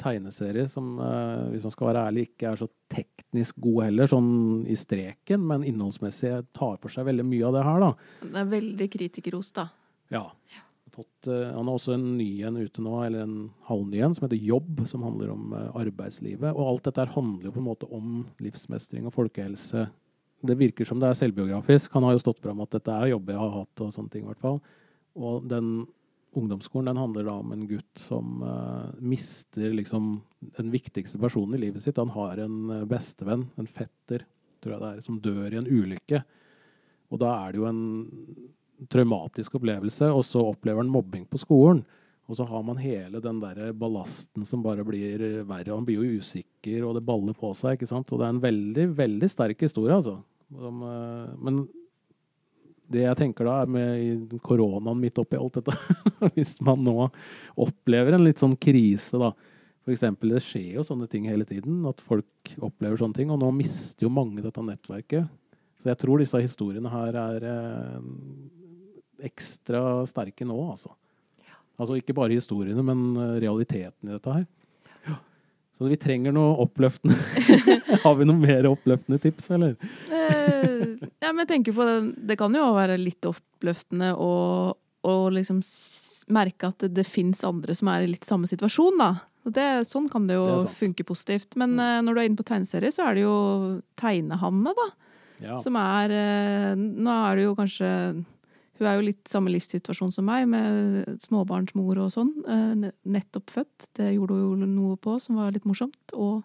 tegneserie 0.00 0.66
som, 0.68 0.94
uh, 0.98 1.50
hvis 1.52 1.64
man 1.64 1.72
skal 1.72 1.88
være 1.90 2.04
ærlig, 2.08 2.26
ikke 2.30 2.50
er 2.50 2.60
så 2.60 2.68
teknisk 2.92 3.60
god 3.62 3.86
heller, 3.86 4.10
sånn 4.10 4.30
i 4.68 4.76
streken, 4.76 5.44
men 5.48 5.64
innholdsmessig 5.68 6.32
tar 6.56 6.78
for 6.82 6.92
seg 6.92 7.08
veldig 7.08 7.26
mye 7.28 7.48
av 7.48 7.56
det 7.56 7.64
her, 7.66 7.84
da. 7.84 7.90
Det 8.24 8.40
er 8.42 8.52
veldig 8.52 8.88
kritikerros, 8.96 9.52
da. 9.56 9.68
Ja. 10.12 10.26
Fått, 10.94 11.28
uh, 11.28 11.50
han 11.54 11.66
har 11.68 11.74
også 11.74 11.96
en 11.96 12.08
ny 12.18 12.28
en 12.46 12.60
ute 12.60 12.84
nå, 12.84 12.94
eller 13.06 13.24
en 13.24 13.38
halvny 13.68 14.00
en, 14.04 14.16
som 14.16 14.26
heter 14.26 14.40
Jobb, 14.48 14.84
som 14.90 15.04
handler 15.06 15.32
om 15.34 15.54
arbeidslivet. 15.72 16.52
Og 16.52 16.72
alt 16.72 16.88
dette 16.88 17.08
handler 17.16 17.50
jo 17.50 17.54
på 17.56 17.62
en 17.62 17.68
måte 17.68 17.88
om 17.92 18.24
livsmestring 18.44 19.08
og 19.08 19.16
folkehelse 19.16 19.88
det 20.44 20.56
virker 20.60 20.88
som 20.88 21.00
det 21.00 21.10
er 21.10 21.18
selvbiografisk. 21.18 21.92
Han 21.96 22.06
har 22.06 22.14
jo 22.14 22.22
stått 22.22 22.42
fram 22.44 22.62
at 22.64 22.72
dette 22.76 22.94
er 22.94 23.12
jobber 23.12 23.36
jeg 23.36 23.42
har 23.42 23.54
hatt, 23.58 23.84
og 23.84 23.92
sånne 23.94 24.12
ting 24.12 24.24
i 24.24 24.30
hvert 24.30 24.42
fall. 24.44 24.58
Og 25.14 25.46
den 25.48 25.70
ungdomsskolen 26.34 26.90
den 26.90 27.00
handler 27.00 27.28
da 27.28 27.36
om 27.38 27.52
en 27.54 27.66
gutt 27.70 28.00
som 28.00 28.42
uh, 28.42 28.90
mister 28.98 29.74
liksom 29.74 30.16
den 30.58 30.72
viktigste 30.72 31.20
personen 31.22 31.54
i 31.56 31.62
livet 31.66 31.84
sitt. 31.84 32.00
Han 32.00 32.12
har 32.14 32.42
en 32.42 32.56
uh, 32.72 32.86
bestevenn, 32.90 33.46
en 33.60 33.70
fetter, 33.70 34.26
tror 34.62 34.74
jeg 34.74 34.82
det 34.82 34.90
er, 34.90 35.04
som 35.06 35.20
dør 35.22 35.54
i 35.54 35.60
en 35.60 35.70
ulykke. 35.70 36.24
Og 37.14 37.20
da 37.22 37.36
er 37.44 37.54
det 37.54 37.62
jo 37.62 37.68
en 37.70 37.84
traumatisk 38.90 39.60
opplevelse, 39.60 40.08
og 40.10 40.24
så 40.26 40.42
opplever 40.42 40.82
han 40.82 40.90
mobbing 40.90 41.28
på 41.30 41.38
skolen. 41.40 41.84
Og 42.24 42.38
så 42.38 42.46
har 42.48 42.62
man 42.64 42.80
hele 42.80 43.20
den 43.20 43.40
der 43.42 43.74
ballasten 43.76 44.46
som 44.48 44.62
bare 44.64 44.84
blir 44.86 45.20
verre. 45.44 45.74
Han 45.74 45.84
blir 45.84 46.00
jo 46.00 46.20
usikker, 46.22 46.80
og 46.86 46.96
det 46.96 47.04
baller 47.04 47.36
på 47.36 47.52
seg. 47.56 47.76
ikke 47.76 47.90
sant? 47.90 48.10
Og 48.10 48.20
det 48.20 48.26
er 48.26 48.32
en 48.32 48.44
veldig, 48.44 48.86
veldig 48.96 49.28
sterk 49.30 49.66
historie, 49.66 49.92
altså. 49.92 50.16
Som, 50.52 50.82
eh, 50.82 51.32
men 51.40 51.64
det 52.92 53.06
jeg 53.06 53.18
tenker 53.18 53.48
da, 53.48 53.62
er 53.62 53.70
med 53.72 54.34
koronaen 54.44 55.00
midt 55.00 55.18
oppi 55.22 55.38
alt 55.40 55.56
dette 55.56 55.72
Hvis 56.36 56.52
man 56.64 56.82
nå 56.84 57.08
opplever 57.56 58.16
en 58.16 58.26
litt 58.26 58.42
sånn 58.42 58.56
krise, 58.60 59.18
da. 59.20 59.32
For 59.84 59.92
eksempel, 59.92 60.32
det 60.32 60.44
skjer 60.44 60.78
jo 60.78 60.84
sånne 60.86 61.08
ting 61.12 61.26
hele 61.28 61.44
tiden, 61.48 61.82
at 61.88 62.00
folk 62.04 62.54
opplever 62.64 63.00
sånne 63.00 63.16
ting. 63.18 63.32
Og 63.32 63.40
nå 63.40 63.50
mister 63.56 64.06
jo 64.06 64.12
mange 64.12 64.44
dette 64.44 64.64
nettverket. 64.64 65.28
Så 65.80 65.90
jeg 65.90 66.00
tror 66.00 66.22
disse 66.22 66.40
historiene 66.40 66.92
her 66.92 67.18
er 67.20 67.48
eh, 67.50 68.06
ekstra 69.28 70.04
sterke 70.08 70.46
nå, 70.48 70.56
altså. 70.70 70.94
Altså 71.74 71.98
ikke 71.98 72.14
bare 72.16 72.36
historiene, 72.36 72.80
men 72.86 73.10
eh, 73.18 73.36
realiteten 73.44 74.08
i 74.08 74.14
dette 74.14 74.38
her. 74.38 74.46
Så 75.74 75.88
vi 75.90 75.98
trenger 75.98 76.30
noe 76.34 76.54
oppløftende. 76.62 77.16
Har 78.04 78.14
vi 78.14 78.26
noe 78.28 78.38
mer 78.38 78.68
oppløftende 78.70 79.18
tips, 79.20 79.48
eller? 79.56 79.74
Ja, 81.24 81.30
men 81.32 81.44
jeg 81.44 81.50
tenker 81.50 81.76
på 81.76 81.84
det, 81.88 81.98
det 82.28 82.36
kan 82.40 82.54
jo 82.56 82.66
være 82.76 82.98
litt 83.00 83.24
oppløftende 83.28 84.10
å, 84.20 84.32
å 85.08 85.14
liksom 85.32 85.62
merke 86.34 86.68
at 86.68 86.84
det, 86.84 86.90
det 86.98 87.06
fins 87.08 87.40
andre 87.46 87.74
som 87.76 87.88
er 87.92 88.04
i 88.04 88.10
litt 88.10 88.26
samme 88.28 88.48
situasjon, 88.50 89.00
da. 89.00 89.12
Det, 89.44 89.64
sånn 89.84 90.06
kan 90.08 90.24
det 90.28 90.38
jo 90.38 90.44
funke 90.72 91.04
positivt. 91.04 91.52
Men 91.60 91.74
eh, 91.80 91.98
når 92.04 92.14
du 92.16 92.20
er 92.22 92.28
inne 92.30 92.38
på 92.40 92.46
tegneserie, 92.48 92.92
så 92.94 93.04
er 93.10 93.18
det 93.18 93.24
jo 93.26 93.34
Tegnehanne, 94.00 94.72
da. 94.76 94.86
Ja. 95.44 95.56
Som 95.60 95.76
er 95.76 96.12
eh, 96.14 96.72
Nå 96.78 97.10
er 97.10 97.36
det 97.36 97.42
jo 97.48 97.56
kanskje 97.58 97.88
Hun 98.78 98.86
er 98.86 98.94
jo 98.94 99.02
litt 99.08 99.26
samme 99.28 99.50
livssituasjon 99.50 100.12
som 100.14 100.24
meg, 100.28 100.46
med 100.48 101.18
småbarnsmor 101.26 101.98
og 102.06 102.12
sånn. 102.14 102.30
eh, 102.48 102.88
Nettopp 103.04 103.52
født. 103.52 103.88
Det 103.98 104.12
gjorde 104.14 104.38
hun 104.38 104.64
jo 104.64 104.70
noe 104.70 104.96
på 104.96 105.18
som 105.20 105.36
var 105.42 105.52
litt 105.52 105.66
morsomt. 105.68 106.00
Og 106.16 106.40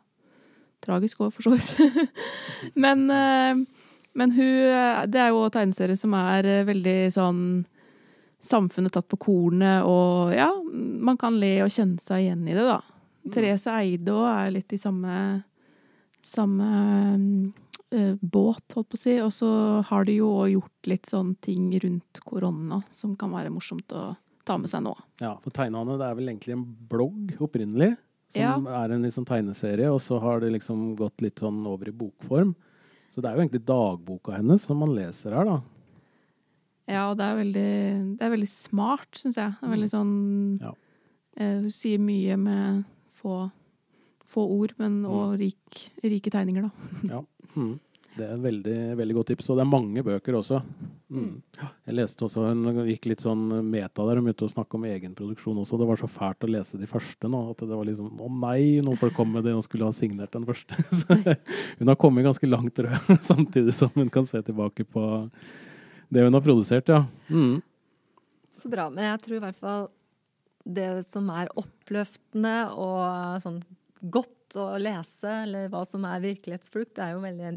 tragisk 0.85 1.23
òg, 1.25 1.33
for 1.35 1.45
så 1.45 1.55
vidt. 1.55 2.15
men, 2.83 3.05
eh, 3.13 3.59
men 4.19 4.33
hun 4.35 4.53
eh, 4.69 5.03
Det 5.11 5.21
er 5.23 5.33
jo 5.33 5.49
tegneserie 5.53 5.99
som 5.99 6.15
er 6.17 6.47
eh, 6.47 6.65
veldig 6.67 7.01
sånn 7.15 7.43
Samfunnet 8.39 8.93
tatt 8.95 9.09
på 9.11 9.17
kornet, 9.19 9.83
og 9.83 10.29
ja, 10.31 10.47
man 10.63 11.17
kan 11.19 11.35
le 11.41 11.57
og 11.65 11.73
kjenne 11.75 11.99
seg 11.99 12.21
igjen 12.23 12.45
i 12.47 12.53
det, 12.55 12.63
da. 12.63 12.77
Therese 13.35 13.73
Eide 13.81 14.13
òg 14.15 14.27
er 14.29 14.53
litt 14.55 14.71
i 14.71 14.79
samme 14.79 15.15
samme 16.23 16.69
båt, 18.21 18.63
holdt 18.77 18.89
på 18.93 18.95
å 18.95 19.01
si. 19.01 19.17
Og 19.19 19.33
så 19.35 19.49
har 19.89 20.07
de 20.07 20.15
jo 20.21 20.29
òg 20.37 20.53
gjort 20.53 20.89
litt 20.93 21.11
sånn 21.11 21.33
ting 21.43 21.67
rundt 21.83 22.21
korona 22.23 22.79
som 22.95 23.17
kan 23.19 23.35
være 23.35 23.51
morsomt 23.51 23.91
å 23.91 24.13
ta 24.49 24.57
med 24.57 24.71
seg 24.71 24.83
nå. 24.85 24.95
Ja, 25.21 25.35
for 25.43 25.53
Tegnehane 25.53 25.97
det 25.99 26.07
er 26.07 26.17
vel 26.17 26.31
egentlig 26.31 26.55
en 26.55 26.65
blogg 26.89 27.35
opprinnelig, 27.43 27.93
som 28.33 28.67
er 28.67 28.91
en 28.93 29.01
liksom 29.05 29.25
tegneserie, 29.25 29.89
og 29.91 29.99
så 30.01 30.19
har 30.21 30.39
det 30.43 30.51
liksom 30.53 30.95
gått 30.99 31.21
litt 31.25 31.39
sånn 31.41 31.65
over 31.67 31.87
i 31.89 31.91
bokform. 31.91 32.55
Så 33.09 33.21
det 33.23 33.29
er 33.31 33.35
jo 33.39 33.41
egentlig 33.41 33.65
dagboka 33.65 34.35
hennes 34.37 34.61
som 34.61 34.77
man 34.83 34.93
leser 34.93 35.33
her, 35.33 35.45
da. 35.49 35.61
Ja, 36.89 37.07
og 37.11 37.17
det 37.17 37.25
er 37.25 37.35
veldig, 37.37 37.71
det 38.17 38.25
er 38.25 38.31
veldig 38.33 38.49
smart, 38.49 39.09
syns 39.17 39.37
jeg. 39.37 39.53
Det 39.59 39.65
er 39.67 39.73
veldig 39.75 39.89
sånn 39.91 40.13
Ja. 40.61 40.71
eh, 41.37 41.59
Hun 41.61 41.69
sier 41.73 41.99
mye 42.01 42.37
med 42.37 42.83
få, 43.13 43.51
få 44.25 44.45
ord, 44.59 44.73
men 44.77 45.05
og 45.05 45.37
rik, 45.39 45.91
rike 46.03 46.29
tegninger, 46.33 46.69
da. 46.69 46.71
Ja. 47.15 47.21
Mm. 47.55 47.79
Det 48.19 48.25
er 48.27 48.35
et 48.35 48.43
veldig, 48.43 48.77
veldig 48.99 49.15
godt 49.15 49.29
tips, 49.31 49.47
og 49.49 49.59
det 49.59 49.63
er 49.63 49.69
mange 49.69 50.01
bøker 50.03 50.35
også. 50.35 50.59
Mm. 51.15 51.29
Jeg 51.87 51.95
leste 51.95 52.25
også, 52.25 52.43
hun 52.49 52.81
gikk 52.89 53.07
litt 53.07 53.23
sånn 53.23 53.45
meta 53.69 54.03
der, 54.03 54.19
hun 54.19 54.27
begynte 54.27 54.49
å 54.49 54.51
snakke 54.51 54.75
om 54.75 54.87
egen 54.89 55.13
produksjon 55.15 55.61
også. 55.61 55.79
Det 55.79 55.87
var 55.87 56.01
så 56.01 56.09
fælt 56.11 56.43
å 56.43 56.49
lese 56.51 56.79
de 56.81 56.89
første 56.89 57.31
nå, 57.31 57.43
at 57.53 57.63
det 57.63 57.71
var 57.71 57.87
liksom 57.87 58.19
å 58.19 58.31
nei, 58.41 58.81
noen 58.83 58.99
folk 58.99 59.15
kom 59.15 59.31
med 59.35 59.47
det 59.47 59.55
og 59.55 59.63
skulle 59.65 59.87
ha 59.87 59.95
signert 59.95 60.35
den 60.35 60.47
første. 60.47 60.75
Så 60.99 61.15
hun 61.15 61.91
har 61.93 61.99
kommet 61.99 62.27
ganske 62.27 62.49
langt, 62.49 62.73
tror 62.75 62.91
jeg, 62.91 63.19
samtidig 63.31 63.75
som 63.77 63.93
hun 63.95 64.11
kan 64.11 64.27
se 64.27 64.43
tilbake 64.45 64.83
på 64.83 65.05
det 66.09 66.25
hun 66.25 66.35
har 66.35 66.43
produsert, 66.43 66.91
ja. 66.91 67.05
Mm. 67.31 67.61
Så 68.51 68.71
bra. 68.71 68.89
Men 68.91 69.13
jeg 69.13 69.23
tror 69.23 69.39
i 69.39 69.43
hvert 69.45 69.63
fall 69.63 69.87
det 70.69 70.89
som 71.07 71.29
er 71.31 71.51
oppløftende 71.57 72.55
og 72.75 73.39
sånn 73.45 73.61
godt 74.11 74.35
å 74.57 74.65
lese, 74.81 75.29
eller 75.43 75.67
hva 75.69 75.83
som 75.85 76.05
er 76.09 76.21
virkelighetsflukt, 76.23 76.95
det 76.97 77.03
er 77.05 77.13
jo 77.13 77.21
veldig 77.21 77.51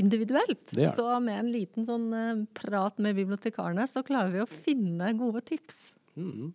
individuelt. 0.00 0.64
Det 0.72 0.86
er. 0.86 0.92
Så 0.94 1.06
med 1.20 1.38
en 1.42 1.50
liten 1.52 1.84
sånn 1.88 2.06
eh, 2.16 2.44
prat 2.56 2.98
med 3.04 3.16
bibliotekarene, 3.18 3.84
så 3.90 4.02
klarer 4.06 4.32
vi 4.32 4.42
å 4.44 4.48
finne 4.48 5.12
gode 5.18 5.42
tips. 5.44 5.90
Mm. 6.16 6.52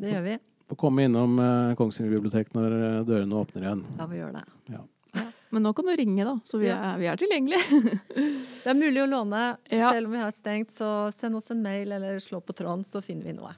Det 0.00 0.14
gjør 0.14 0.24
vi. 0.26 0.38
Få 0.70 0.76
komme 0.78 1.04
innom 1.06 1.38
eh, 1.42 1.74
Kongsvinger 1.78 2.16
bibliotek 2.16 2.52
når 2.56 2.76
eh, 2.78 3.00
dørene 3.08 3.38
åpner 3.44 3.66
igjen. 3.68 3.84
Ja, 3.98 4.06
vi 4.10 4.20
gjør 4.22 4.34
det. 4.40 4.44
Ja. 4.74 4.82
Men 5.50 5.64
nå 5.66 5.72
kan 5.74 5.88
du 5.90 5.96
ringe, 5.98 6.22
da, 6.24 6.36
så 6.46 6.60
vi 6.62 6.68
Ja. 6.68 6.76
er, 6.92 6.98
vi 7.00 7.08
er 7.10 7.18
tilgjengelige. 7.18 7.80
Det 8.62 8.70
er 8.70 8.76
mulig 8.78 9.00
å 9.02 9.08
låne. 9.10 9.40
Ja. 9.66 9.88
Selv 9.90 10.06
om 10.06 10.14
vi 10.14 10.20
har 10.22 10.30
stengt, 10.30 10.70
så 10.70 11.10
send 11.12 11.34
oss 11.40 11.50
en 11.50 11.62
mail 11.64 11.90
eller 11.96 12.20
slå 12.22 12.38
på 12.44 12.54
tråden, 12.54 12.84
så 12.86 13.02
finner 13.02 13.26
vi 13.26 13.34
noe. 13.34 13.50